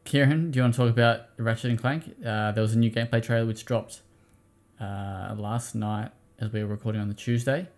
[0.04, 2.04] Kieran, do you want to talk about Ratchet and Clank?
[2.24, 4.02] Uh, there was a new gameplay trailer which dropped
[4.80, 7.68] uh, last night as we were recording on the Tuesday,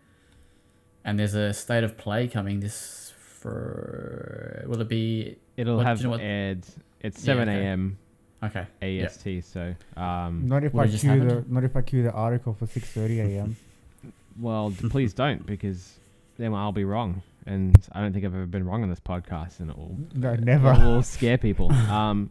[1.05, 4.65] and there's a state of play coming this for.
[4.67, 6.65] Will it be It'll what- have you know what- aired.
[7.01, 7.61] It's 7 okay.
[7.67, 7.99] a.m.
[8.43, 8.67] okay?
[8.83, 9.43] AST.
[9.43, 12.67] So, um, Not if I just cue the not if I cue the article for
[12.67, 13.57] six thirty a.m.
[14.41, 15.99] well, please don't because
[16.37, 19.61] then I'll be wrong, and I don't think I've ever been wrong on this podcast,
[19.61, 20.73] and it will No, It never.
[20.73, 21.71] will scare people.
[21.91, 22.31] Um,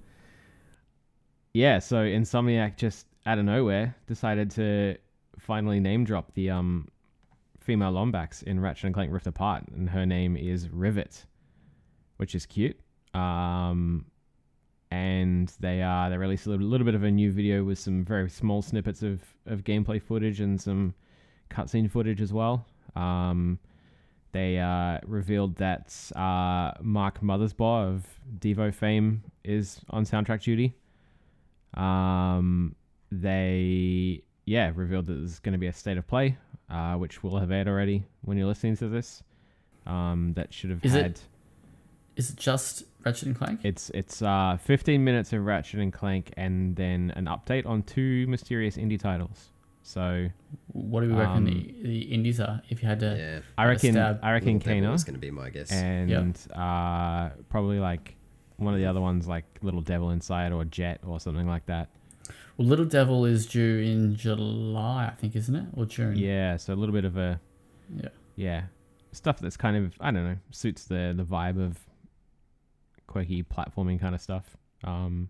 [1.53, 4.97] yeah, so Insomniac just out of nowhere decided to
[5.39, 6.87] finally name drop the um,
[7.59, 11.25] female Lombax in Ratchet and Clank Rift Apart, and her name is Rivet,
[12.17, 12.77] which is cute.
[13.13, 14.05] Um,
[14.89, 18.03] and they uh, they released a little, little bit of a new video with some
[18.03, 20.93] very small snippets of, of gameplay footage and some
[21.49, 22.65] cutscene footage as well.
[22.95, 23.59] Um,
[24.33, 28.05] they uh, revealed that uh, Mark Mothersbaugh of
[28.39, 30.75] Devo fame is on soundtrack duty.
[31.75, 32.75] Um,
[33.11, 36.37] they yeah revealed that there's going to be a state of play,
[36.69, 39.23] uh, which will have aired already when you're listening to this.
[39.85, 41.19] Um, that should have Is had
[42.15, 43.59] Is it just Ratchet and Clank?
[43.63, 48.25] it's it's uh 15 minutes of Ratchet and Clank and then an update on two
[48.27, 49.49] mysterious indie titles.
[49.85, 50.29] So
[50.67, 52.61] What do we reckon the, Um, the indies are?
[52.69, 53.39] If you had to, Yeah.
[53.57, 54.19] I reckon stab.
[54.23, 55.71] I reckon Little is going to be my guess.
[55.71, 58.15] and uh probably like
[58.57, 61.89] one of the other ones like Little Devil Inside or Jet or something like that.
[62.57, 66.15] well, Little Devil is due in July, I think, isn't it, or June?
[66.15, 67.39] Yeah, so a little bit of a
[67.93, 68.09] Yeah.
[68.35, 68.61] yeah
[69.11, 71.77] stuff that's kind of I don't know suits the the vibe of
[73.07, 74.55] quirky platforming kind of stuff.
[74.83, 75.29] Um,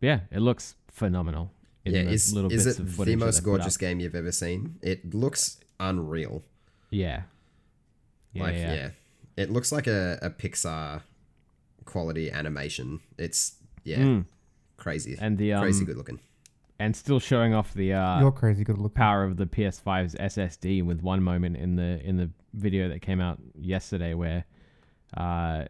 [0.00, 1.52] but yeah, it looks phenomenal.
[1.84, 4.32] In yeah, the is, little is bits it of the most gorgeous game you've ever
[4.32, 4.76] seen?
[4.82, 6.42] It looks unreal.
[6.90, 7.22] Yeah.
[8.32, 8.74] Yeah, like, yeah.
[8.74, 8.88] yeah.
[9.36, 11.02] It looks like a, a Pixar
[11.84, 13.00] quality animation.
[13.18, 14.24] It's Yeah, Mm.
[14.76, 16.20] crazy, And the um, crazy good looking.
[16.78, 18.94] and still showing off the uh, You're crazy good looking.
[18.94, 23.20] power of the PS5's SSD with one moment in the in the video that came
[23.20, 24.44] out yesterday where
[25.16, 25.64] uh,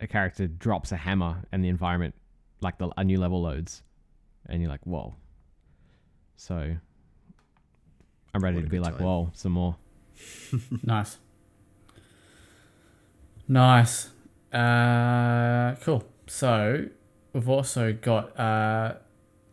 [0.00, 2.14] a character drops a hammer and the environment
[2.62, 3.82] like the a new level loads
[4.48, 5.14] and you're like whoa
[6.36, 6.74] so
[8.34, 9.04] i'm ready What to be like time.
[9.04, 9.76] whoa some more
[10.82, 11.18] Nice.
[13.48, 14.10] Nice.
[14.52, 16.04] Uh, cool.
[16.26, 16.86] So
[17.32, 18.94] we've also got uh,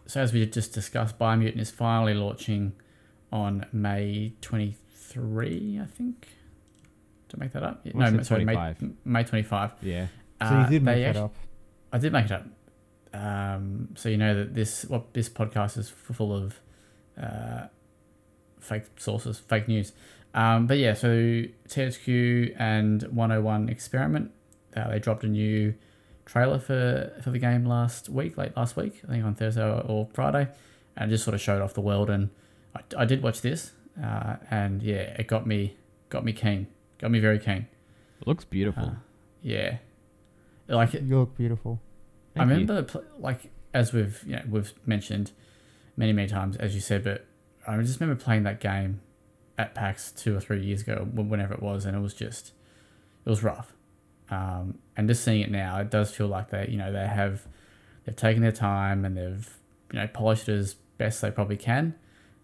[0.06, 2.74] so as we just discussed, Biomutant is finally launching
[3.32, 6.28] on May twenty three, I think.
[7.30, 7.82] To make that up?
[7.84, 8.94] Yeah, What's no, it, sorry, May 25?
[9.06, 9.72] May twenty five.
[9.82, 10.08] yeah
[10.42, 11.36] So you did make they that actu- up.
[11.92, 12.46] I did make it up.
[13.14, 16.60] Um, so you know that this what this podcast is full of
[17.22, 17.68] uh,
[18.60, 19.94] fake sources, fake news.
[20.34, 21.08] Um, but yeah, so
[21.70, 24.32] THQ and 101 Experiment,
[24.76, 25.76] uh, they dropped a new
[26.26, 29.82] trailer for for the game last week, late last week, I think on Thursday or,
[29.82, 30.48] or Friday,
[30.98, 32.10] and just sort of showed off the world.
[32.10, 32.30] And
[32.76, 35.78] I, I did watch this, uh, and yeah, it got me
[36.10, 36.68] got me keen,
[37.00, 37.68] got me very keen.
[38.22, 38.96] it looks beautiful Uh,
[39.42, 39.78] yeah,
[40.68, 41.80] like it, You look beautiful.
[42.36, 42.54] I Thank you.
[42.58, 45.32] remember, pl- like as we've you know we've mentioned
[45.96, 47.26] many many times, as you said, but
[47.68, 49.02] I just remember playing that game
[49.58, 52.52] at PAX two or three years ago, whenever it was, and it was just
[53.26, 53.74] it was rough.
[54.30, 57.48] Um, and just seeing it now, it does feel like they you know they have
[58.06, 59.58] they've taken their time and they've
[59.92, 61.96] you know polished it as best they probably can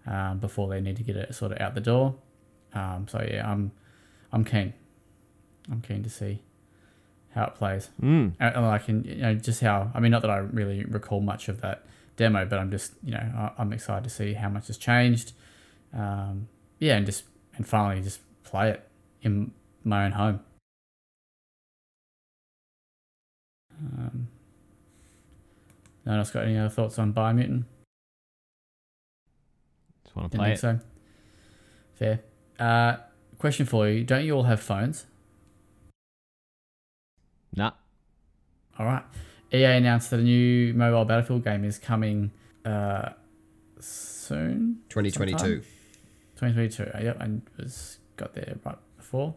[0.05, 2.15] um, before they need to get it sort of out the door.
[2.73, 3.71] Um, so yeah, I'm
[4.31, 4.73] I'm keen.
[5.71, 6.41] I'm keen to see
[7.35, 7.89] how it plays.
[8.01, 8.33] mm.
[8.39, 11.21] And, and like, and, you know, just how I mean, not that I really recall
[11.21, 11.85] much of that
[12.19, 15.31] demo, but I'm just, you know, I'm excited to see how much has changed.
[15.93, 17.23] Um, yeah, and just
[17.55, 18.87] and finally just play it
[19.21, 19.51] in
[19.83, 20.41] my own home.
[23.79, 24.27] Um,
[26.05, 27.63] no one else got any other thoughts on Biomutant?
[30.03, 30.79] just want to play it so.
[31.95, 32.19] Fair.
[32.59, 32.97] Uh,
[33.37, 35.05] question for you: Don't you all have phones?
[37.55, 37.71] nah
[38.77, 39.03] All right.
[39.53, 42.31] EA announced that a new mobile Battlefield game is coming
[42.65, 43.09] uh,
[43.79, 44.79] soon.
[44.89, 45.37] 2022.
[45.37, 45.61] sometime.
[46.35, 46.83] 2022.
[46.83, 47.29] Uh, Yep, I
[47.61, 49.35] was got there right before.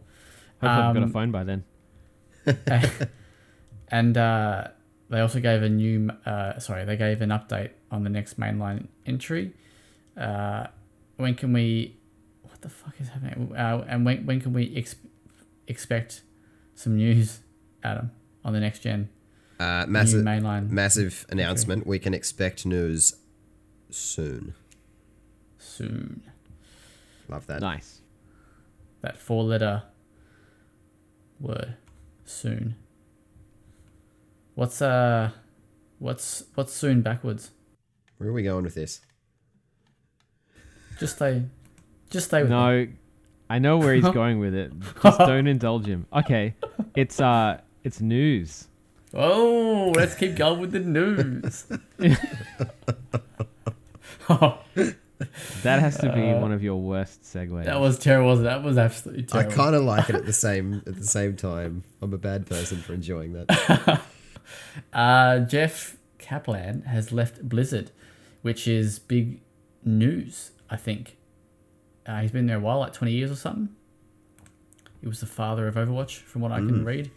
[0.61, 1.65] hopefully i've got a Um, phone by then
[3.89, 4.69] and uh,
[5.09, 8.89] they also gave a new, uh, sorry, they gave an update on the next mainline
[9.07, 9.53] entry.
[10.17, 10.67] Uh,
[11.17, 11.97] when can we?
[12.43, 13.55] What the fuck is happening?
[13.55, 14.97] Uh, and when when can we ex-
[15.69, 16.23] expect
[16.75, 17.41] some news,
[17.85, 18.11] Adam,
[18.45, 19.09] on the next gen
[19.63, 21.87] Uh, massive, mainline massive announcement.
[21.87, 23.15] We can expect news
[23.91, 24.55] soon.
[25.59, 26.23] soon?
[27.29, 27.61] Love that.
[27.61, 28.01] nice
[29.03, 29.85] That four letter
[31.39, 31.77] word,
[32.25, 32.75] soon.
[34.55, 35.31] What's uh,
[35.99, 37.51] what's what's soon backwards?
[38.19, 39.01] Where are we going with this?
[40.99, 41.43] Just stay,
[42.11, 42.57] just stay with me.
[42.57, 42.87] no
[43.51, 46.55] i know where he's going with it just don't indulge him okay
[46.95, 48.69] it's uh it's news
[49.15, 51.67] Oh, let's keep going with the news.
[55.63, 58.37] that has to be one of your worst segues that was terrible.
[58.37, 59.53] That was absolutely terrible.
[59.53, 61.85] I kind of like it at the same at the same time.
[62.01, 64.01] I'm a bad person for enjoying that.
[64.93, 67.91] Uh, Jeff Kaplan has left Blizzard,
[68.43, 69.41] which is big
[69.85, 70.51] news.
[70.69, 71.17] I think
[72.05, 73.69] uh, he's been there a while, like twenty years or something.
[75.01, 77.11] He was the father of Overwatch, from what I can read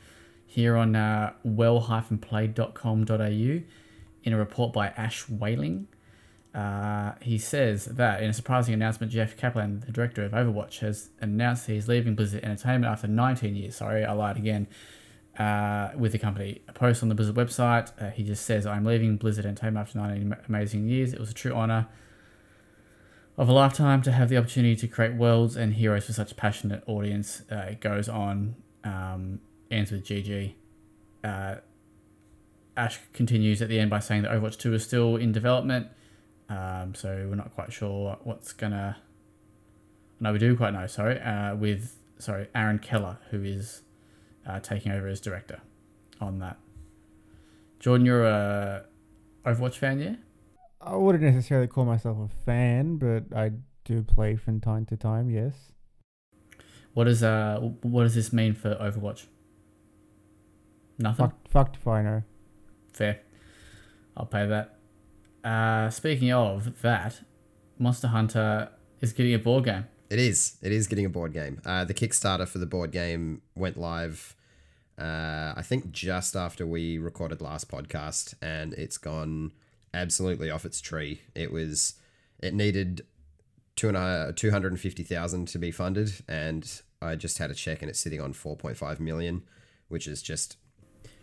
[0.46, 3.62] here on uh, well-played.com.au
[4.24, 5.88] in a report by Ash Whaling.
[6.56, 11.10] Uh, he says that in a surprising announcement, Jeff Kaplan, the director of Overwatch, has
[11.20, 13.76] announced he's leaving Blizzard Entertainment after 19 years.
[13.76, 14.68] Sorry, I lied again.
[15.38, 18.86] Uh, with the company, a post on the Blizzard website, uh, he just says, "I'm
[18.86, 21.12] leaving Blizzard Entertainment after 19 amazing years.
[21.12, 21.88] It was a true honor
[23.38, 26.36] of a lifetime to have the opportunity to create worlds and heroes for such a
[26.36, 29.42] passionate audience." Uh, it goes on, um,
[29.76, 30.54] ends with GG.
[31.24, 31.56] Uh,
[32.78, 35.88] Ash continues at the end by saying that Overwatch 2 is still in development.
[36.50, 38.98] Um, so we're not quite sure what's gonna.
[40.20, 40.88] No, we do quite know.
[40.88, 43.82] Sorry, uh, with sorry Aaron Keller, who is
[44.46, 45.62] uh, taking over as director
[46.22, 46.58] on that.
[47.80, 48.86] Jordan, you're a
[49.46, 50.16] Overwatch fan, yeah?
[50.82, 53.54] I wouldn't necessarily call myself a fan, but I
[53.84, 55.30] do play from time to time.
[55.30, 55.72] Yes.
[56.94, 59.26] What does uh what does this mean for Overwatch?
[60.98, 61.28] Nothing.
[61.28, 62.24] Fuck, fucked if I know.
[62.94, 63.22] Fair.
[64.16, 64.78] I'll pay that.
[65.44, 67.22] Uh, speaking of that,
[67.78, 68.70] Monster Hunter
[69.02, 69.86] is getting a board game.
[70.10, 70.58] It is.
[70.62, 71.62] It is getting a board game.
[71.66, 74.36] Uh, the Kickstarter for the board game went live
[74.98, 79.52] uh, I think just after we recorded last podcast, and it's gone
[79.94, 81.22] absolutely off its tree.
[81.34, 81.96] It was,
[82.42, 83.06] it needed
[83.76, 88.00] two and a, 250,000 to be funded, and I just had a check and it's
[88.00, 89.44] sitting on 4.5 million,
[89.90, 90.56] which is just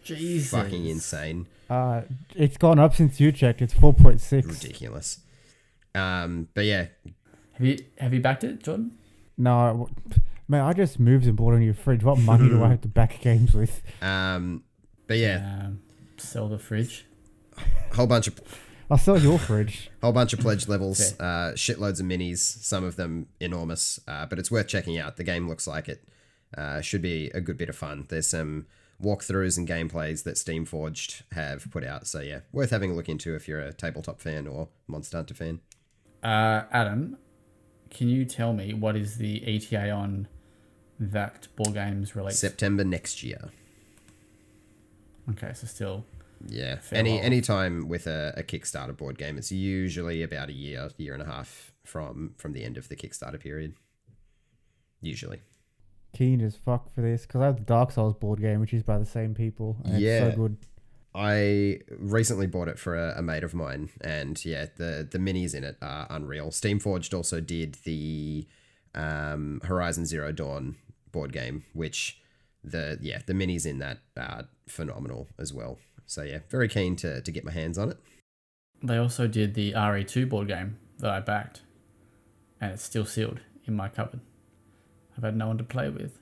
[0.05, 0.51] Jesus.
[0.51, 1.47] fucking insane.
[1.71, 2.03] Uh,
[2.35, 3.63] it's gone up since you checked.
[3.63, 4.47] It's four point six.
[4.47, 5.21] ridiculous.
[5.95, 6.87] Um, but yeah,
[7.55, 8.93] Have you have you backed it, Jordan?
[9.39, 9.89] No,
[10.49, 12.03] man, I just moved and bought a new fridge.
[12.05, 13.83] What money do I have to back games with?
[14.03, 14.63] um,
[15.07, 15.81] but yeah, Um,
[16.17, 17.07] sell the fridge.
[17.95, 18.41] whole bunch of
[18.91, 19.91] I'll sell your fridge.
[20.03, 24.39] whole bunch of pledge levels, uh, shitloads of minis, some of them enormous, uh, but
[24.39, 25.17] it's worth checking out.
[25.17, 26.07] The game looks like it
[26.57, 28.05] uh, should be a good bit of fun.
[28.11, 28.67] There's some
[29.03, 33.35] walkthroughs and gameplays that Steamforged have put out, so yeah, worth having a look into
[33.35, 35.61] if you're a tabletop fan or Monster Hunter fan.
[36.23, 37.19] Uh, Adam,
[37.91, 40.29] can you tell me what is the ETA on
[40.99, 42.39] that board game's release?
[42.39, 43.51] September next year.
[45.31, 46.05] Okay, so still
[46.49, 50.91] Yeah, any any time with a, a Kickstarter board game, it's usually about a year,
[50.97, 53.75] year and a half from from the end of the Kickstarter period.
[55.01, 55.41] Usually,
[56.13, 58.83] Keen as fuck for this because I have the Dark Souls board game, which is
[58.83, 59.77] by the same people.
[59.85, 60.27] And Yeah.
[60.27, 60.57] It's so good.
[61.15, 65.55] I recently bought it for a, a mate of mine, and yeah, the the minis
[65.55, 66.49] in it are unreal.
[66.49, 68.47] Steamforged also did the
[68.95, 70.77] um, Horizon Zero Dawn
[71.11, 72.23] board game, which
[72.65, 75.79] the yeah the minis in that are phenomenal as well.
[76.07, 77.99] So yeah, very keen to to get my hands on it.
[78.83, 81.63] They also did the RE2 board game that I backed,
[82.61, 84.21] and it's still sealed in my cupboard.
[85.17, 86.19] I've had no one to play with.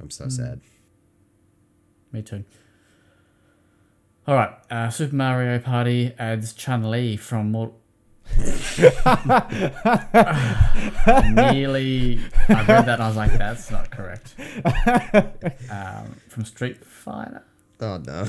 [0.00, 0.60] I'm so sad.
[2.12, 2.44] Me too.
[4.26, 7.78] All right, uh, Super Mario Party adds Chun Li from Mortal.
[11.34, 12.18] Nearly,
[12.48, 14.34] I read that and I was like, that's not correct.
[15.70, 17.44] Um, from Street Fighter.
[17.80, 18.26] Oh no.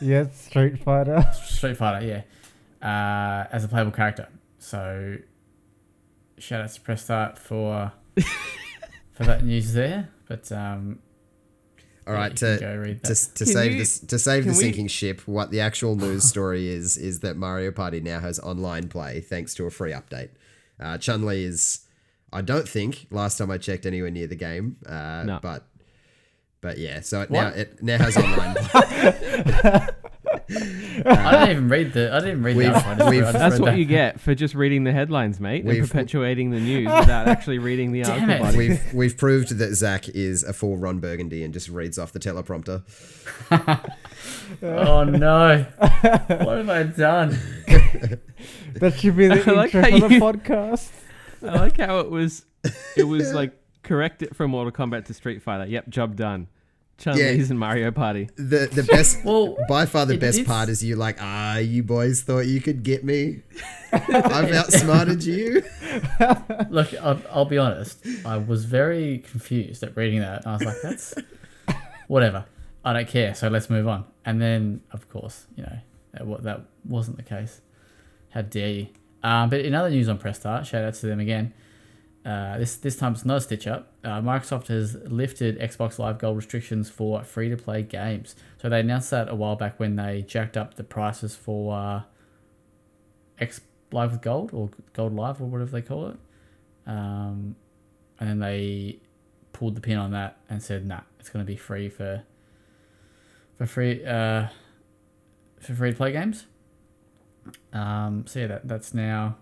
[0.00, 1.24] Yeah, Street Fighter.
[1.44, 2.22] Street Fighter, yeah.
[2.86, 4.28] Uh, as a playable character.
[4.58, 5.18] So,
[6.38, 7.92] shout out to Press Start for
[9.12, 10.08] for that news there.
[10.28, 10.98] But um,
[12.06, 13.30] All yeah, right, you can to go read to, that.
[13.36, 15.96] to Can save you- this to save the can we- sinking ship, what the actual
[15.96, 19.92] news story is is that Mario Party now has online play thanks to a free
[19.92, 20.30] update.
[20.78, 21.80] Uh, Chun Li is,
[22.32, 25.38] I don't think last time I checked anywhere near the game, uh, No.
[25.42, 25.66] but
[26.62, 28.56] but yeah, so it now it now has online.
[30.50, 31.02] play.
[31.06, 32.14] I didn't even read the.
[32.14, 33.08] I didn't read We've- the article.
[33.10, 33.78] We've- I That's read what that.
[33.78, 37.58] you get for just reading the headlines, mate, and We've- perpetuating the news without actually
[37.58, 38.48] reading the Damn article.
[38.48, 38.56] it.
[38.56, 42.20] we've we've proved that Zach is a full Ron Burgundy and just reads off the
[42.20, 42.82] teleprompter.
[44.62, 45.62] Oh no!
[45.78, 47.38] what have I done?
[48.74, 50.90] That should be the I like intro how for the you- podcast.
[51.42, 52.44] I like how it was.
[52.96, 55.66] It was like correct it from Mortal Kombat to Street Fighter.
[55.66, 56.48] Yep, job done.
[57.00, 57.30] Chun Yeah.
[57.30, 58.28] Li's in Mario Party.
[58.36, 61.82] The the best Well, by far the best it's- part is you like ah you
[61.82, 63.40] boys thought you could get me.
[63.92, 65.62] I've outsmarted you.
[66.70, 68.06] Look, I'll, I'll be honest.
[68.24, 70.46] I was very confused at reading that.
[70.46, 71.14] I was like, "That's
[72.06, 72.44] whatever.
[72.84, 73.34] I don't care.
[73.34, 75.78] So let's move on." And then, of course, you know
[76.12, 77.60] that that wasn't the case.
[78.30, 78.86] How dare you?
[79.22, 81.52] Um, but in other news on Press Start, shout out to them again.
[82.24, 83.92] Uh, this this time it's not a stitch up.
[84.04, 88.36] Uh, Microsoft has lifted Xbox Live Gold restrictions for free to play games.
[88.60, 92.02] So they announced that a while back when they jacked up the prices for uh,
[93.38, 96.16] X Live with Gold or Gold Live or whatever they call it.
[96.86, 97.56] Um,
[98.18, 99.00] and then they
[99.54, 102.24] pulled the pin on that and said, "Nah, it's going to be free for
[103.56, 104.48] for free uh,
[105.58, 106.44] for free to play games."
[107.72, 109.36] Um, so yeah, that that's now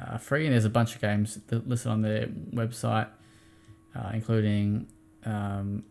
[0.00, 3.08] uh, free, and there's a bunch of games that listed on their website,
[3.94, 4.86] uh, including
[5.24, 5.82] um,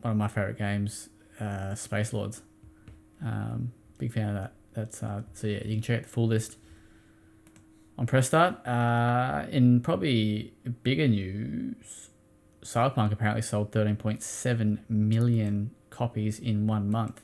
[0.00, 1.08] one of my favorite games,
[1.40, 2.42] uh, Space Lords.
[3.24, 4.52] Um, big fan of that.
[4.72, 6.56] That's uh, so yeah, you can check out the full list
[7.98, 8.66] on Press Start.
[8.66, 12.10] Uh, in probably bigger news,
[12.62, 17.20] Cyberpunk apparently sold 13.7 million copies in one month.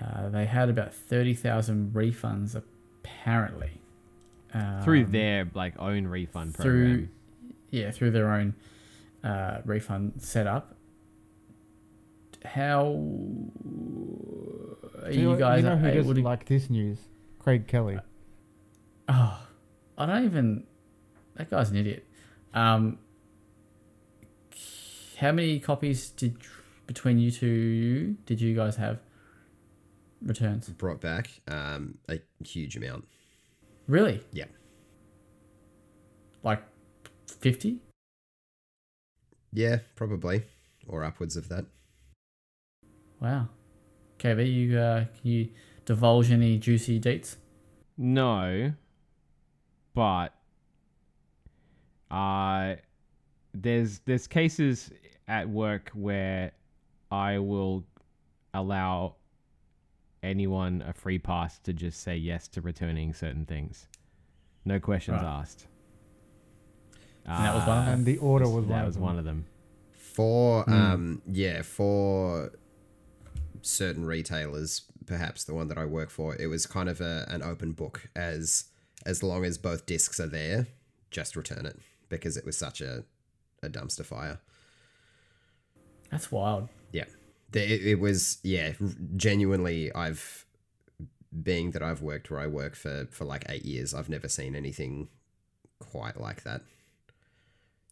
[0.00, 3.80] Uh, they had about 30,000 refunds apparently.
[4.54, 7.10] Um, through their like own refund through program.
[7.70, 8.54] yeah through their own
[9.24, 10.74] uh, refund setup.
[12.44, 12.86] How
[15.02, 16.98] are Do you, guys you know who able doesn't to like this news?
[17.40, 17.98] Craig Kelly.
[19.08, 19.46] Oh,
[19.98, 20.64] I don't even.
[21.36, 22.06] That guy's an idiot.
[22.54, 22.98] Um,
[25.18, 26.36] how many copies did
[26.86, 29.00] between you two did you guys have
[30.22, 30.68] returns?
[30.70, 33.06] Brought back um, a huge amount.
[33.86, 34.22] Really?
[34.32, 34.46] Yeah.
[36.42, 36.62] Like
[37.26, 37.80] fifty?
[39.52, 40.42] Yeah, probably.
[40.88, 41.64] or upwards of that.
[43.20, 43.48] Wow.
[44.18, 45.48] KB, you uh, can you
[45.84, 47.36] divulge any juicy deets?
[47.98, 48.72] No,
[49.94, 50.34] but
[52.10, 52.74] uh,
[53.54, 54.90] there's there's cases
[55.28, 56.52] at work where
[57.10, 57.84] I will
[58.54, 59.16] allow
[60.26, 63.86] anyone a free pass to just say yes to returning certain things,
[64.64, 65.40] no questions Right.
[65.40, 65.66] asked.
[67.24, 68.86] And that was one of Uh, And the order was that one.
[68.86, 69.18] was of one them.
[69.20, 69.46] of them.
[70.14, 72.52] For um yeah, for
[73.62, 77.42] certain retailers, perhaps the one that I work for, it was kind of a, an
[77.42, 78.66] open book as
[79.04, 80.66] as long as both discs are there,
[81.10, 83.04] just return it because it was such a,
[83.62, 84.40] a dumpster fire.
[86.10, 86.68] That's wild.
[87.60, 88.72] It, it was yeah,
[89.16, 90.44] genuinely I've
[91.42, 94.54] being that I've worked where I work for for like 8 years, I've never seen
[94.54, 95.08] anything
[95.78, 96.62] quite like that.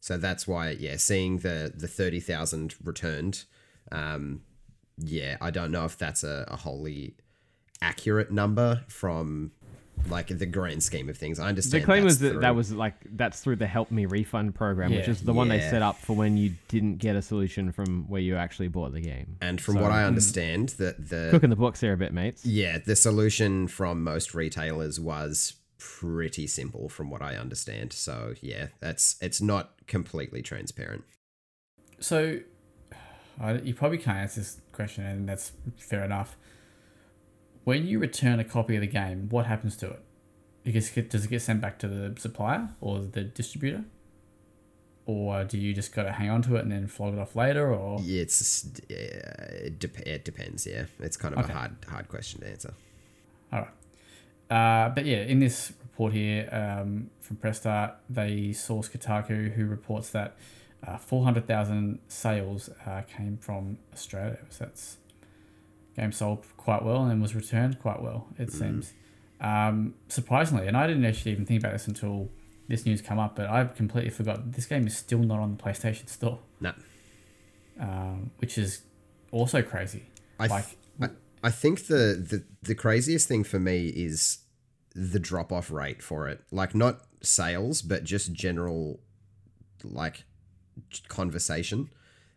[0.01, 3.45] So that's why yeah, seeing the the 30,000 returned
[3.93, 4.43] um
[4.97, 7.17] yeah, I don't know if that's a, a wholly
[7.83, 9.53] accurate number from
[10.09, 11.39] like the grand scheme of things.
[11.39, 11.83] I understand.
[11.83, 14.93] The claim was that's that that was like that's through the Help Me Refund program,
[14.93, 18.09] which is the one they set up for when you didn't get a solution from
[18.09, 19.37] where you actually bought the game.
[19.41, 20.09] and from So, what I mm.
[20.09, 22.45] understand that the Cooking the books there a bit, mates.
[22.45, 27.93] Yeah, the solution from most retailers was pretty simple from what I understand.
[27.93, 31.05] So, yeah, that's it's not completely transparent.
[32.01, 32.41] So,
[33.63, 36.37] you probably can't answer this question, and that's fair enough.
[37.65, 40.03] When you return a copy of the game, what happens to it?
[40.65, 43.85] It gets, does it get sent back to the supplier or the distributor?
[45.07, 47.37] Or do you just got to hang on to it and then flog it off
[47.37, 47.73] later?
[47.75, 50.85] Or Yeah, It's just, yeah, it, dep- it depends, yeah.
[51.01, 51.53] It's kind of Okay.
[51.53, 52.73] a hard hard question to answer.
[53.53, 53.71] All right.
[54.51, 59.67] Uh, but yeah, in this report here um, from Press Start, they source Kotaku, who
[59.67, 60.37] reports that
[60.87, 64.39] uh, 400,000 sales uh, came from Australia.
[64.49, 64.97] So that's
[65.97, 68.93] game sold quite well and was returned quite well, it seems.
[69.41, 72.31] Um, surprisingly, and I didn't actually even think about this until
[72.69, 75.63] this news come up, but I completely forgot this game is still not on the
[75.63, 76.73] PlayStation Store, No.
[77.79, 78.83] um, which is
[79.31, 80.05] also crazy.
[80.41, 81.11] I, like, th-
[81.43, 84.39] I, I think the, the, the craziest thing for me is
[84.95, 86.41] the drop off rate for it.
[86.51, 89.01] Like, not sales, but just general,
[89.83, 90.25] like,
[91.09, 91.91] conversation.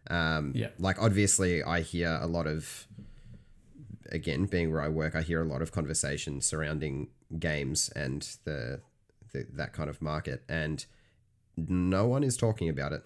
[0.09, 0.69] Um, Yeah.
[0.77, 2.87] Like, obviously, I hear a lot of,
[4.11, 8.81] again, being where I work, I hear a lot of conversation surrounding games and the,
[9.33, 10.85] the that kind of market, and
[11.55, 13.03] no one is talking about it.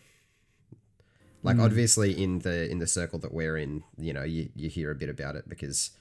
[1.43, 1.63] Like hmm.
[1.63, 4.95] obviously in the in the circle that we're in, you know, you, you hear a
[4.95, 5.91] bit about it because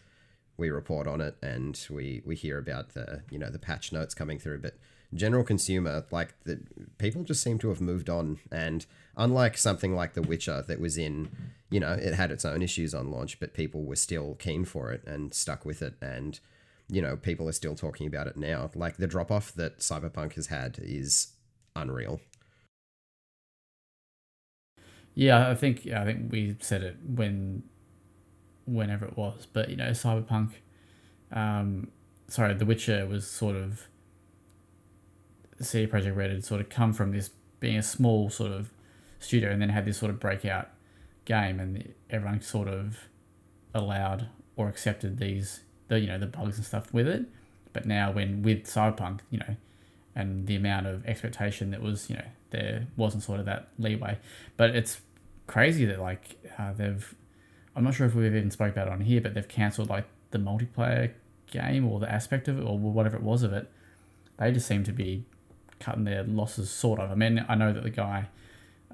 [0.60, 4.14] we report on it and we we hear about the you know the patch notes
[4.14, 4.74] coming through but
[5.14, 6.60] general consumer like the
[6.98, 8.86] people just seem to have moved on and
[9.20, 11.28] unlike something like the witcher that was in
[11.70, 14.90] you know it had its own issues on launch but people were still keen for
[14.90, 15.94] it and stuck with it.
[16.00, 16.40] And
[16.88, 18.70] you know people are still talking about it now.
[18.74, 21.32] Like the drop off that cyberpunk has had is
[21.76, 22.20] unreal.
[25.14, 27.62] Yeah, I think yeah, I think we said it when
[28.64, 30.52] whenever it was, but you know, Cyberpunk
[31.32, 31.88] um
[32.28, 33.86] sorry, The Witcher was sort of
[35.60, 38.70] CD Projekt Red had sort of come from this being a small sort of
[39.20, 40.68] studio and then had this sort of breakout
[41.24, 42.98] game and everyone sort of
[43.72, 47.26] allowed or accepted these the you know the bugs and stuff with it.
[47.72, 49.56] But now when with cyberpunk you know
[50.16, 54.18] and the amount of expectation that was you know there wasn't sort of that leeway.
[54.56, 55.00] But it's
[55.46, 57.14] crazy that like uh, they've
[57.74, 60.04] i'm not sure if we've even spoke about it on here but they've cancelled like
[60.30, 61.10] the multiplayer
[61.50, 63.68] game or the aspect of it or whatever it was of it.
[64.38, 65.24] They just seem to be
[65.80, 67.10] cutting their losses sort of.
[67.10, 68.28] I mean i know that the guy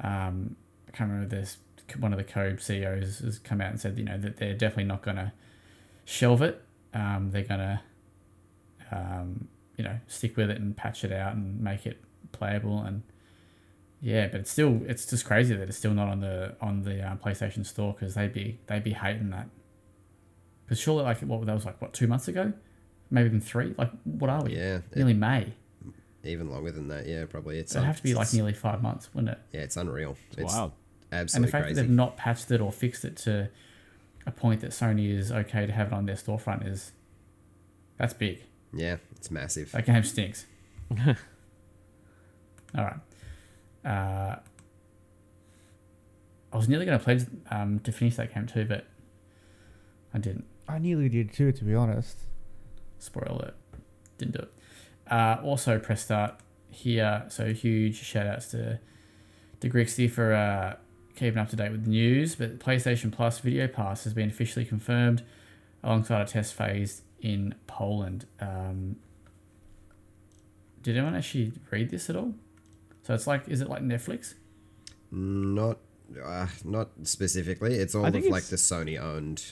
[0.02, 0.56] um,
[0.88, 1.58] i can't remember this
[2.00, 4.84] one of the code ceos has come out and said you know that they're definitely
[4.84, 5.32] not going to
[6.06, 6.62] shelve it.
[6.94, 7.80] Um, they're going to
[8.90, 12.00] um, you know stick with it and patch it out and make it
[12.32, 12.78] playable.
[12.78, 13.02] And
[14.00, 17.02] yeah but it's still it's just crazy that it's still not on the on the
[17.02, 19.48] uh, PlayStation store because they'd be they'd be hating that.
[20.64, 22.52] Because surely like what that was like what two months ago?
[23.10, 23.74] Maybe even three?
[23.76, 24.56] Like what are we?
[24.56, 24.80] Yeah.
[24.94, 25.54] Nearly May
[26.26, 29.08] even longer than that yeah probably it's it'd have to be like nearly five months
[29.14, 30.72] wouldn't it yeah it's unreal It's wild.
[31.10, 33.48] and the absolutely fact that they've not patched it or fixed it to
[34.26, 36.92] a point that Sony is okay to have it on their storefront is
[37.96, 40.46] that's big yeah it's massive That game stinks.
[42.76, 42.96] All right.
[43.84, 44.36] Uh,
[46.52, 48.86] I was nearly going to pledge um, to finish that game too, but
[50.14, 50.44] I didn't.
[50.68, 52.18] I nearly did too, to be honest.
[52.98, 53.54] Spoiler alert.
[54.18, 54.52] Didn't do it.
[55.10, 56.34] Uh, also, press start
[56.70, 57.24] here.
[57.28, 58.80] So huge shout outs to
[59.60, 60.76] to Grixie for uh,
[61.14, 64.64] keeping up to date with the news, but PlayStation Plus Video Pass has been officially
[64.64, 65.22] confirmed
[65.82, 68.26] alongside a test phase in Poland.
[68.40, 68.96] Um,
[70.82, 72.34] did anyone actually read this at all?
[73.02, 74.34] So it's like, is it like Netflix?
[75.10, 75.78] Not,
[76.22, 77.76] uh, not specifically.
[77.76, 79.42] It's all of think like the Sony owned,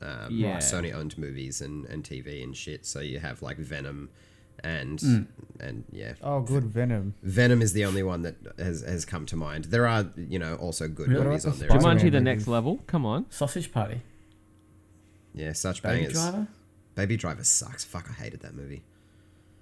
[0.00, 0.58] um, Yeah.
[0.58, 2.86] Sony owned movies and, and TV and shit.
[2.86, 4.10] So you have like Venom,
[4.64, 5.26] and Mm.
[5.60, 7.14] and yeah, Oh, good Venom.
[7.22, 9.66] Venom is the only one that has has come to mind.
[9.66, 11.24] There are you know also good Really?
[11.24, 11.68] movies on there.
[11.68, 11.94] the as well.
[11.94, 12.78] Jumanji, the next level.
[12.86, 13.26] Come on.
[13.30, 14.02] Sausage Party,
[15.34, 16.12] Yeah, such Baby bangers.
[16.14, 16.46] Driver.
[16.94, 17.84] Baby Driver sucks.
[17.84, 18.82] Fuck, I hated that movie.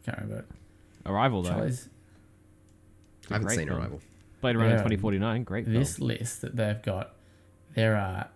[0.05, 0.38] Can't remember.
[0.40, 0.47] it.
[1.09, 1.51] Arrival though.
[1.51, 1.88] Charlie's,
[3.30, 3.80] I haven't seen film.
[3.80, 4.01] Arrival.
[4.40, 4.76] Blade Runner Yeah.
[4.76, 5.44] 2049.
[5.44, 5.76] Great film.
[5.76, 7.14] this list that they've got,
[7.74, 8.28] there are,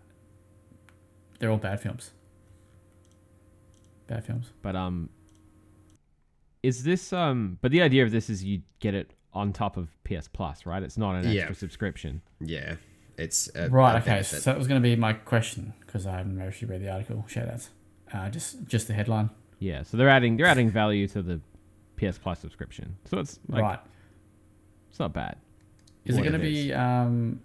[1.38, 2.11] they're all bad films.
[4.06, 4.50] Bad films.
[4.62, 5.08] But um,
[6.62, 7.58] is this um?
[7.61, 10.82] But the idea of this is you get it on top of PS Plus, right?
[10.82, 11.40] It's not an Yeah.
[11.42, 12.20] extra subscription.
[12.40, 12.76] Yeah,
[13.16, 13.94] it's a, Right.
[13.94, 14.06] a Okay.
[14.06, 14.42] benefit.
[14.42, 17.24] So that was going to be my question because I haven't actually read the article.
[17.28, 17.70] Shout outs.
[18.12, 19.30] Uh, just just the headline.
[19.61, 21.40] Yeah, so they're adding they're adding value to the
[21.96, 22.96] PS Plus subscription.
[23.04, 23.78] So it's like right.
[24.88, 25.36] it's not bad.
[26.04, 26.72] Is it going to be?
[26.72, 27.40] Um,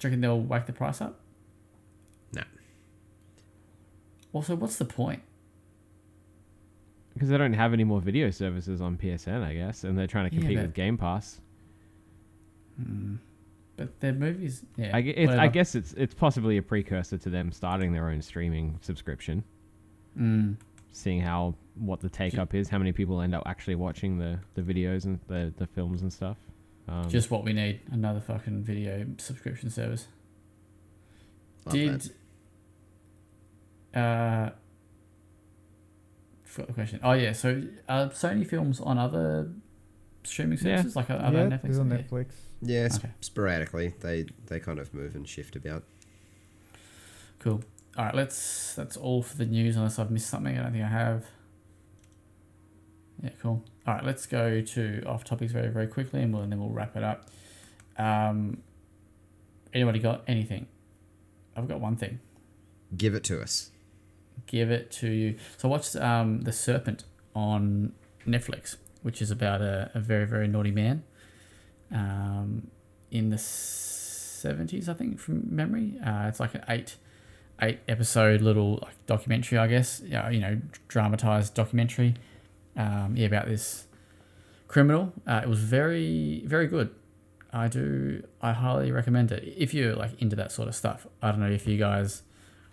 [0.00, 1.20] do you reckon they'll whack the price up?
[2.34, 2.42] No.
[4.32, 5.22] Also, what's the point?
[7.14, 10.28] Because they don't have any more video services on PSN, I guess, and they're trying
[10.30, 11.40] to Yeah, compete but- with Game Pass.
[13.76, 14.90] But their movies, yeah.
[14.96, 18.22] I, gue- it's, I guess it's it's possibly a precursor to them starting their own
[18.22, 19.42] streaming subscription,
[20.18, 20.56] Mm.
[20.92, 24.38] seeing how what the take up is, how many people end up actually watching the,
[24.54, 26.36] the videos and the, the films and stuff.
[26.86, 27.80] Um, Just what we need.
[27.90, 30.06] Another fucking video subscription service.
[31.66, 32.02] Love Did
[33.92, 34.00] that.
[34.00, 34.50] uh
[36.54, 37.00] forgot the question.
[37.02, 39.50] Oh yeah, so are Sony films on other
[40.22, 40.76] streaming Yeah.
[40.76, 41.64] services like other yeah, Netflix?
[41.68, 41.96] it's on Yeah.
[41.98, 42.26] Netflix.
[42.62, 43.12] Yeah, sp- Okay.
[43.20, 45.84] sporadically they they kind of move and shift about.
[47.40, 47.62] Cool.
[47.96, 48.74] All right, let's.
[48.74, 49.76] That's all for the news.
[49.76, 51.26] Unless I've missed something, I don't think I have.
[53.22, 53.62] Yeah, cool.
[53.86, 56.70] All right, let's go to off topics very very quickly, and, we'll, and then we'll
[56.70, 57.28] wrap it up.
[57.98, 58.62] Um,
[59.72, 60.66] anybody got anything?
[61.56, 62.18] I've got one thing.
[62.96, 63.70] Give it to us.
[64.46, 65.36] Give it to you.
[65.56, 67.92] So I watched um, The Serpent on
[68.26, 71.04] Netflix, which is about a, a very, very naughty man
[71.92, 72.68] um,
[73.10, 75.98] in the 70s, I think, from memory.
[76.04, 76.96] Uh, it's like an eight
[77.62, 82.14] eight episode little like documentary, I guess, yeah, you know, dramatized documentary
[82.76, 83.86] um, yeah, about this
[84.68, 85.12] criminal.
[85.26, 86.94] Uh, it was very, very good.
[87.52, 91.06] I do, I highly recommend it if you're like into that sort of stuff.
[91.22, 92.22] I don't know if you guys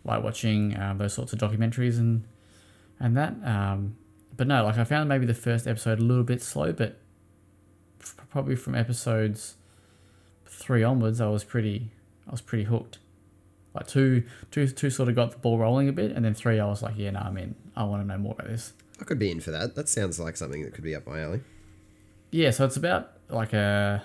[0.04, 2.24] like watching um, those sorts of documentaries and
[3.00, 3.36] and that.
[3.44, 3.96] Um,
[4.36, 7.00] but no, like I found maybe the first episode a little bit slow, but
[8.00, 9.56] f- probably from episodes
[10.46, 11.92] three onwards, I was pretty
[12.28, 13.00] I was pretty hooked.
[13.74, 16.60] Like two, two, two sort of got the ball rolling a bit, and then three,
[16.60, 17.56] I was like, yeah, no, I'm in.
[17.76, 18.74] I want to know more about this.
[19.00, 19.76] I could be in for that.
[19.76, 21.40] That sounds like something that could be up my alley.
[22.32, 24.04] Yeah, so it's about like a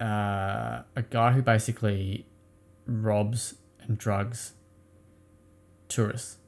[0.00, 2.26] uh, a guy who basically
[2.86, 4.52] robs and drugs
[5.88, 6.38] tourists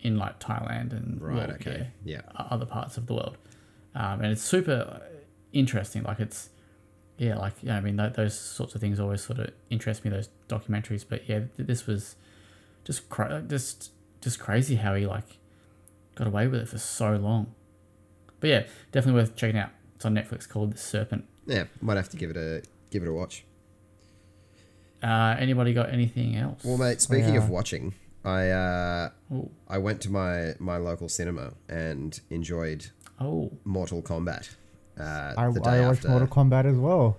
[0.00, 1.36] in like Thailand and Right.
[1.36, 1.88] well, okay.
[2.04, 2.22] Yeah.
[2.34, 3.36] yeah, other parts of the world,
[3.94, 5.02] um, and it's super
[5.52, 6.02] interesting.
[6.04, 6.50] Like it's
[7.18, 10.10] yeah, like yeah, I mean th- those sorts of things always sort of interest me.
[10.10, 12.16] Those documentaries, but yeah, th- this was
[12.84, 15.38] just cra- just just crazy how he like
[16.14, 17.54] got away with it for so long.
[18.40, 19.70] But yeah, definitely worth checking out.
[19.96, 21.26] It's on Netflix called The Serpent.
[21.46, 21.64] Yeah.
[21.82, 23.44] Might have to give it a give it a watch.
[25.02, 26.62] Uh, anybody got anything else?
[26.64, 27.00] Well, mate.
[27.00, 27.42] Speaking Yeah.
[27.44, 27.94] of watching,
[28.24, 29.10] I uh,
[29.68, 32.86] I went to my my local cinema and enjoyed
[33.20, 34.50] oh, Mortal Kombat.
[34.98, 36.08] Uh, I, the day I watched after.
[36.10, 37.18] Mortal Kombat as well.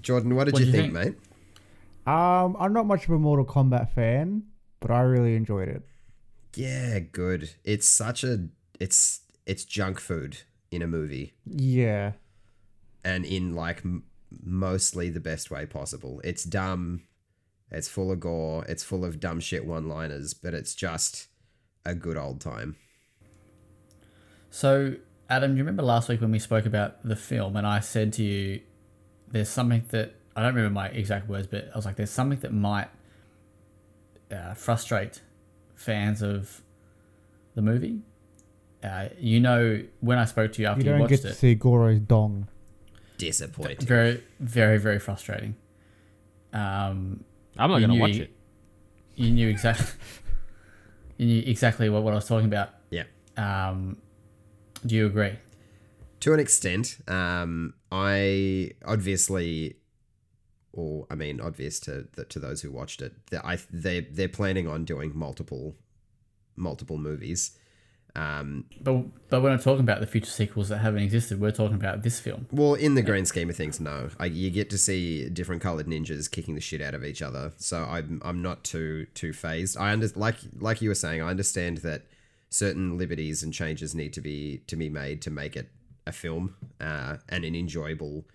[0.00, 1.16] Jordan, what did What'd you you think, think?
[2.06, 2.12] mate?
[2.12, 4.44] Um, I'm not much of a Mortal Kombat fan,
[4.80, 5.82] but I really enjoyed it.
[6.54, 7.50] Yeah, good.
[7.64, 8.48] It's such a
[8.80, 10.38] it's it's junk food
[10.70, 12.12] in a movie Yeah,
[13.04, 14.04] and in like m-
[14.42, 16.20] mostly the best way possible.
[16.24, 17.02] It's dumb.
[17.70, 18.64] It's full of gore.
[18.68, 21.28] It's full of dumb shit one-liners, but it's just
[21.84, 22.76] a good old time.
[24.50, 24.94] So,
[25.28, 28.12] Adam, do you remember last week when we spoke about the film and I said
[28.14, 28.60] to you,
[29.28, 32.38] there's something that, I don't remember my exact words, but I was like, there's something
[32.40, 32.88] that might
[34.30, 35.22] uh, frustrate
[35.74, 36.62] fans of
[37.54, 38.00] the movie?
[38.82, 41.28] Uh, you know, when I spoke to you after you you, don't watched get to
[41.28, 42.48] it, see Goro's dong.
[43.26, 43.86] Disappointing.
[43.86, 45.56] very, very, very frustrating.
[46.52, 47.24] Um,
[47.58, 48.30] I'm not gonna watch it.
[49.16, 49.86] you knew exactly,
[51.18, 52.70] you knew exactly what, what I was talking about.
[52.90, 53.04] Yeah.
[53.36, 53.98] Um,
[54.86, 55.32] do you agree?
[56.20, 59.76] To an extent, um, I obviously,
[60.72, 64.28] or I mean, obvious to the, to those who watched it, that I they they're
[64.28, 65.76] planning on doing multiple
[66.56, 67.58] multiple movies.
[68.16, 71.40] Um, But but we're not talking about the future sequels that haven't existed.
[71.40, 72.46] We're talking about this film.
[72.52, 74.10] well, in the grand scheme of things, no.
[74.20, 77.52] I, you get to see different colored ninjas kicking the shit out of each other,
[77.56, 79.76] so I'm I'm not too too phased.
[79.76, 82.02] I under like like you were saying, I understand that
[82.50, 85.70] certain liberties and changes need to be to be made to make it
[86.06, 88.26] a film uh, and an enjoyable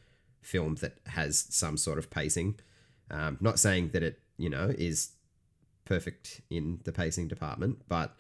[0.42, 2.60] film that has some sort of pacing.
[3.12, 5.12] Um, not saying that it you know is
[5.86, 8.16] perfect in the pacing department, but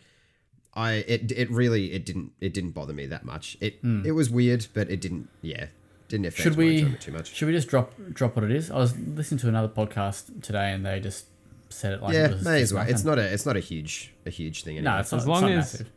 [0.79, 3.57] I it it really it didn't it didn't bother me that much.
[3.59, 5.65] It it was weird, but it didn't yeah
[6.07, 7.27] didn't affect Should my we enjoyment too much.
[7.35, 8.71] should we just drop drop what it is?
[8.71, 11.25] I was listening to another podcast today, and they just
[11.69, 12.81] said it like yeah, it was may as well.
[12.83, 12.95] nothing.
[12.95, 14.93] It's not a it's not a huge a huge thing anymore.
[14.95, 15.89] no, it's not, As it's long not as- massive.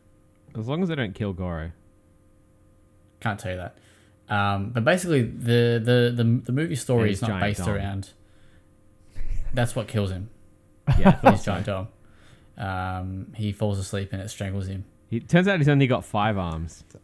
[0.55, 1.71] As long as they don't kill Goro.
[3.21, 3.75] Can't tell you that.
[4.29, 7.69] Um, but basically, the, the, the, the movie story is not based dong.
[7.69, 8.09] around.
[9.53, 10.29] That's what kills him.
[10.99, 11.87] Yeah, I His giant dog.
[12.57, 14.85] Um, he falls asleep and it strangles him.
[15.09, 16.83] He turns out he's only got five arms.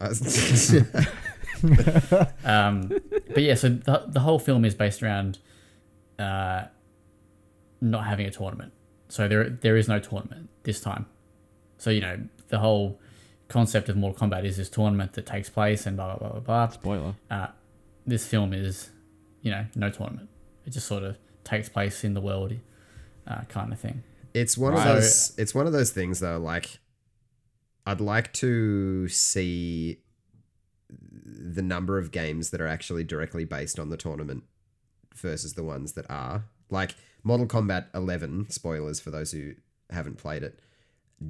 [2.44, 2.88] Um,
[3.34, 5.38] but yeah, so the, the whole film is based around
[6.18, 6.64] uh,
[7.80, 8.72] not having a tournament.
[9.08, 11.06] So there there is no tournament this time.
[11.76, 12.18] So you know
[12.48, 12.98] the whole
[13.48, 16.40] concept of Mortal Kombat is this tournament that takes place and blah blah blah blah
[16.40, 16.68] blah.
[16.68, 17.14] Spoiler.
[17.30, 17.48] uh,
[18.06, 18.90] this film is,
[19.42, 20.28] you know, no tournament.
[20.66, 22.54] It just sort of takes place in the world,
[23.26, 24.02] uh, kind of thing.
[24.34, 24.86] It's one Right.
[24.86, 25.32] of those.
[25.38, 26.38] It's one of those things though.
[26.38, 26.78] Like,
[27.86, 30.02] I'd like to see
[30.88, 34.44] the number of games that are actually directly based on the tournament
[35.14, 36.44] versus the ones that are.
[36.70, 36.94] Like
[37.24, 38.50] Mortal Kombat 11.
[38.50, 39.54] Spoilers for those who
[39.90, 40.60] haven't played it.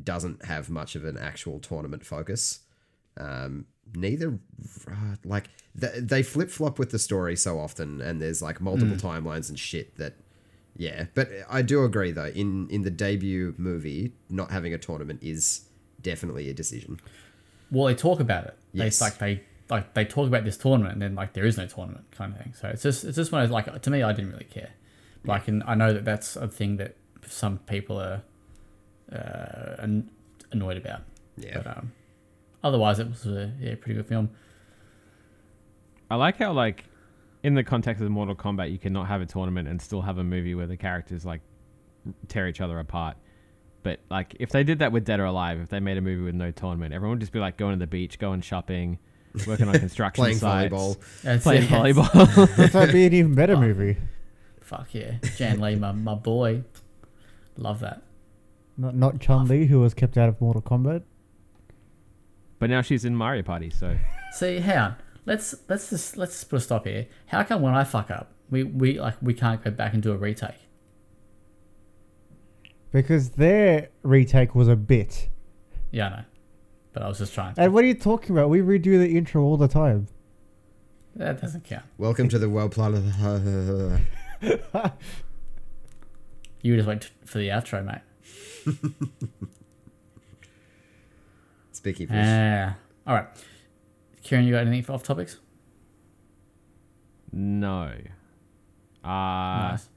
[0.05, 2.61] Doesn't have much of an actual tournament focus.
[3.17, 4.39] Um, neither,
[4.89, 5.49] uh, like
[5.79, 9.59] th- they flip flop with the story so often, and there's like multiple timelines and
[9.59, 10.15] shit that
[10.77, 12.27] yeah, but I do agree though.
[12.29, 15.63] In in the debut movie, not having a tournament is
[16.03, 17.01] definitely a decision.
[17.71, 18.57] Well, they talk about it.
[18.75, 19.01] They, Yes.
[19.01, 22.05] like they like they talk about this tournament, and then like there is no tournament,
[22.13, 22.55] kind of thing.
[22.55, 24.71] So it's just it's just one of like to me, I didn't really care.
[25.25, 26.97] Like, and I know that that's a thing that
[27.29, 28.23] some people are
[29.13, 29.87] uh,
[30.51, 31.03] annoyed about.
[31.37, 31.59] Yeah.
[31.59, 31.93] But um,
[32.65, 34.31] otherwise, it was a yeah pretty good film.
[36.11, 36.85] I like how like
[37.43, 40.25] in the context of Mortal Kombat, you cannot have a tournament and still have a
[40.25, 41.41] movie where the characters like
[42.29, 43.17] tear each other apart.
[43.83, 46.23] But like if they did that with Dead or Alive, if they made a movie
[46.23, 48.99] with no tournament, everyone would just be like going to the beach, going shopping,
[49.47, 51.23] working on construction Playing sites, volleyball.
[51.23, 51.69] That's playing it.
[51.71, 52.73] volleyball.
[52.73, 53.97] That'd be an even better movie.
[54.61, 56.63] Fuck yeah, Jann Lee, my, my boy,
[57.57, 58.03] love that.
[58.77, 61.03] Not not Chun Li, who was kept out of Mortal Kombat.
[62.59, 63.97] but now she's in Mario Party, so
[64.33, 64.97] See, hang on.
[65.27, 67.07] Let's let's just let's just put a stop here.
[67.27, 70.13] How come when I fuck up, we we like we can't go back and do
[70.13, 70.69] a retake?
[72.93, 75.29] Because their retake was a bit.
[75.93, 76.25] Yeah, I know.
[76.93, 77.55] But I was just trying.
[77.57, 78.49] And what are you talking about?
[78.49, 80.09] We redo the intro all the time.
[81.15, 81.85] That doesn't count.
[81.99, 82.95] Welcome to the world plan.
[86.63, 88.03] You just wait for the outro, mate.
[91.73, 92.17] Speaking fish.
[92.19, 92.77] Ah,
[93.07, 93.27] all right.
[94.23, 95.39] Kieran, you got anything for off topics?
[97.33, 97.93] no.
[99.03, 99.89] Uh nice.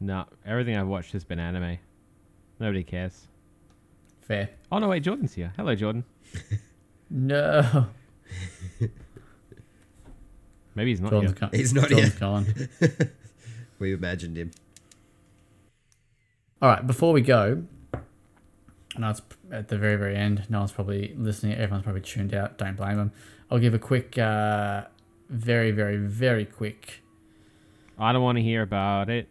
[0.00, 0.26] no.
[0.44, 1.78] Everything I've watched has been anime.
[2.60, 3.26] Nobody cares.
[4.20, 4.50] Fair.
[4.70, 5.52] Oh no, wait, Jordan's here.
[5.56, 6.04] Hello, Jordan.
[7.08, 7.86] No.
[10.74, 11.40] Maybe he's not Jordan's here.
[11.40, 11.50] gone.
[11.52, 12.20] He's not Jordan's here.
[12.20, 12.46] gone.
[13.78, 14.50] We imagined him.
[16.62, 16.84] All right.
[16.86, 17.62] Before we go,
[18.96, 20.44] I know it's at the very very end.
[20.48, 21.52] No one's probably listening.
[21.52, 22.58] Everyone's probably tuned out.
[22.58, 23.12] Don't blame them.
[23.50, 24.84] I'll give a quick, uh,
[25.28, 27.02] very very very quick
[27.98, 29.28] I don't want to hear about it.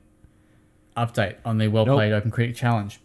[0.98, 3.00] update on the well played Open Critic Challenge.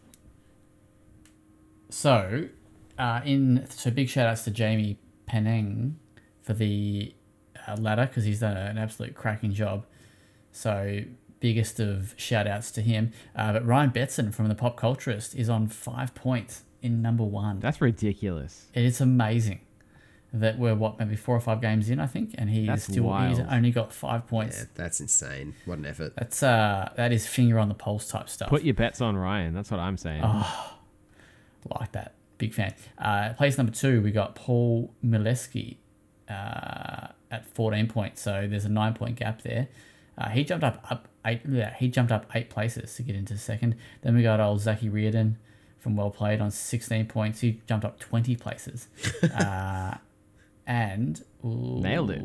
[1.90, 2.48] So,
[2.98, 5.98] uh, in so big shout outs to Jamie Penang
[6.42, 7.14] for the
[7.66, 9.84] uh, ladder because he's done an absolute cracking job.
[10.52, 11.00] So
[11.40, 13.12] biggest of shout outs to him.
[13.34, 17.60] Uh, but Ryan Betson from the Pop Culturist is on five points in number one.
[17.60, 18.66] That's ridiculous.
[18.74, 19.60] It is amazing
[20.32, 23.12] that we're what maybe four or five games in, I think, and he's That's still
[23.26, 24.58] he's only got five points.
[24.58, 25.54] Yeah, that's insane.
[25.64, 26.14] What an effort.
[26.16, 28.48] That's uh that is finger on the pulse type stuff.
[28.48, 29.54] Put your bets on Ryan.
[29.54, 30.22] That's what I'm saying.
[30.24, 30.78] Oh.
[31.78, 32.14] like that.
[32.38, 32.74] Big fan.
[32.96, 35.76] Uh, place number two, we got Paul Mileski
[36.28, 38.22] uh, at 14 points.
[38.22, 39.68] So there's a nine point gap there.
[40.20, 41.40] Uh, he jumped up up eight.
[41.48, 43.76] Yeah, he jumped up eight places to get into second.
[44.02, 45.38] Then we got old Zachy Reardon
[45.78, 47.40] from Well Played on 16 points.
[47.40, 48.88] He jumped up 20 places.
[49.34, 49.94] uh,
[50.66, 52.22] and ooh, Nailed it.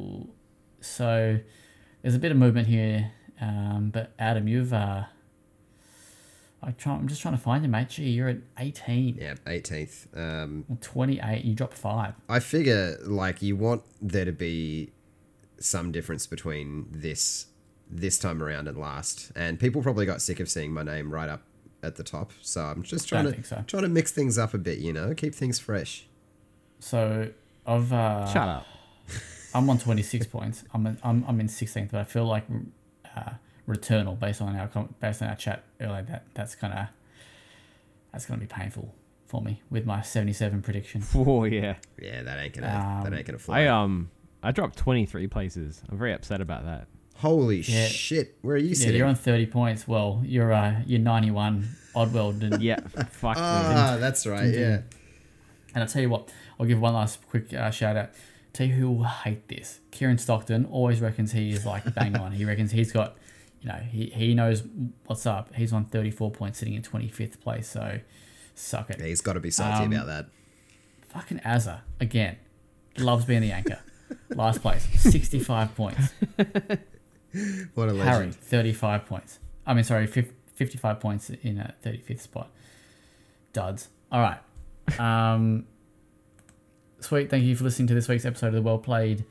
[0.81, 1.39] So
[2.01, 5.05] there's a bit of movement here, um, but Adam, you've uh,
[6.61, 7.89] I try, I'm just trying to find you, mate.
[7.89, 10.17] Gee, you're at 18, Yeah, 18th.
[10.17, 11.45] Um, 28.
[11.45, 12.15] You dropped five.
[12.27, 14.91] I figure like you want there to be
[15.59, 17.47] some difference between this
[17.99, 21.29] this time around and last, and people probably got sick of seeing my name right
[21.29, 21.41] up
[21.83, 22.31] at the top.
[22.41, 23.63] So I'm just trying Don't to so.
[23.67, 26.07] trying to mix things up a bit, you know, keep things fresh.
[26.79, 27.31] So
[27.65, 28.65] I've uh, Shut up.
[29.53, 30.63] I'm on 26 points.
[30.73, 32.45] I'm in, I'm I'm in 16th, but I feel like
[33.15, 33.31] uh,
[33.67, 34.67] Returnal based on our
[34.99, 36.91] based on our chat earlier that that's gonna
[38.11, 38.93] that's gonna be painful
[39.25, 41.03] for me with my 77 prediction.
[41.15, 41.75] Oh yeah.
[42.01, 43.61] Yeah, that ain't gonna Um, that ain't gonna fly.
[43.63, 44.09] I um
[44.43, 45.81] I dropped 23 places.
[45.89, 46.87] I'm very upset about that.
[47.15, 47.87] Holy Yeah.
[47.87, 48.37] shit!
[48.41, 48.93] Where are you sitting?
[48.93, 49.87] Yeah, you're on 30 points.
[49.87, 51.67] Well, you're uh you're 91.
[51.95, 52.61] Oddworld didn't.
[52.61, 52.79] Yeah.
[53.09, 53.37] fuck.
[53.37, 53.41] me.
[53.43, 54.53] ah, that's right.
[54.53, 54.81] Yeah.
[55.73, 56.29] And I'll tell you what,
[56.59, 58.09] I'll give one last quick uh, shout out.
[58.53, 59.79] Tell you who will hate this.
[59.91, 62.31] Kieran Stockton always reckons he is like bang on.
[62.33, 63.17] He reckons he's got,
[63.61, 64.63] you know, he, he knows
[65.05, 65.53] what's up.
[65.55, 67.67] He's on 34 points sitting in 25th place.
[67.67, 67.99] So
[68.55, 69.01] suck it.
[69.01, 70.27] He's got to be salty Um, about that.
[71.09, 72.37] Fucking Azza, again,
[72.97, 73.79] loves being the anchor.
[74.29, 76.09] Last place, 65 points.
[77.73, 78.07] What a legend.
[78.07, 79.39] Harry, 35 points.
[79.65, 82.51] I mean, sorry, 55 points in a 35th spot.
[83.53, 83.89] Duds.
[84.11, 84.39] All right.
[84.99, 85.65] Um,
[86.99, 87.31] sweet.
[87.31, 89.25] Thank you for listening to this week's episode of the Well Played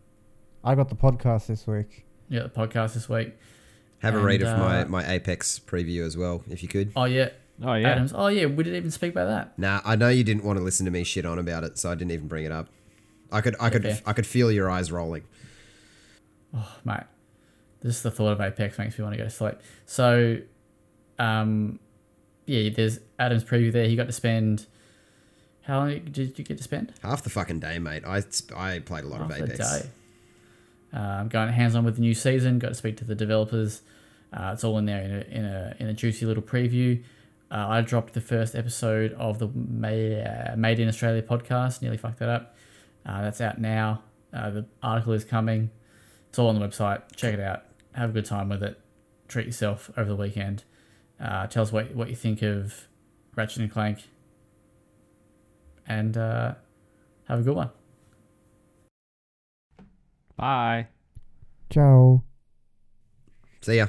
[0.64, 2.05] I got the podcast this week.
[2.28, 3.34] yeah, the podcast this week.
[4.01, 6.93] Have a read of my, uh, my Apex preview as well, if you could.
[6.94, 7.30] Oh yeah,
[7.62, 7.88] Oh yeah.
[7.88, 8.12] Adams.
[8.14, 9.59] Oh yeah, we didn't even speak about that.
[9.59, 11.90] Nah, I know you didn't want to listen to me shit on about it, so
[11.90, 12.68] I didn't even bring it up.
[13.32, 14.01] I could, I could, Okay.
[14.06, 15.24] I could feel your eyes rolling.
[16.55, 17.01] Oh mate,
[17.82, 19.55] just the thought of Apex makes me want to go to sleep.
[19.86, 20.38] So,
[21.18, 21.80] um,
[22.47, 23.86] yeah, there's Adam's preview there.
[23.86, 24.66] He got to spend.
[25.62, 26.94] How long did you get to spend?
[27.02, 28.05] Half the fucking day, mate.
[28.06, 28.23] I,
[28.55, 29.59] I played a lot of Half a Apex.
[29.82, 29.90] day.
[30.93, 32.59] Um, going hands on with the new season.
[32.59, 33.82] Got to speak to the developers.
[34.32, 37.02] Uh, it's all in there in a in a in a juicy little preview.
[37.51, 41.81] Uh, I dropped the first episode of the Made, uh, Made in Australia podcast.
[41.82, 42.56] Nearly fucked that up.
[43.05, 44.02] Uh, that's out now.
[44.32, 45.70] Uh, the article is coming.
[46.28, 47.02] It's all on the website.
[47.14, 47.62] Check it out.
[47.93, 48.78] Have a good time with it.
[49.28, 50.64] Treat yourself over the weekend.
[51.20, 52.88] Uh, tell us what what you think of
[53.34, 53.98] Ratchet and Clank.
[55.86, 56.55] And uh,
[57.28, 57.70] have a good one.
[60.36, 60.88] Bye.
[61.70, 62.22] Ciao.
[63.62, 63.86] See ya.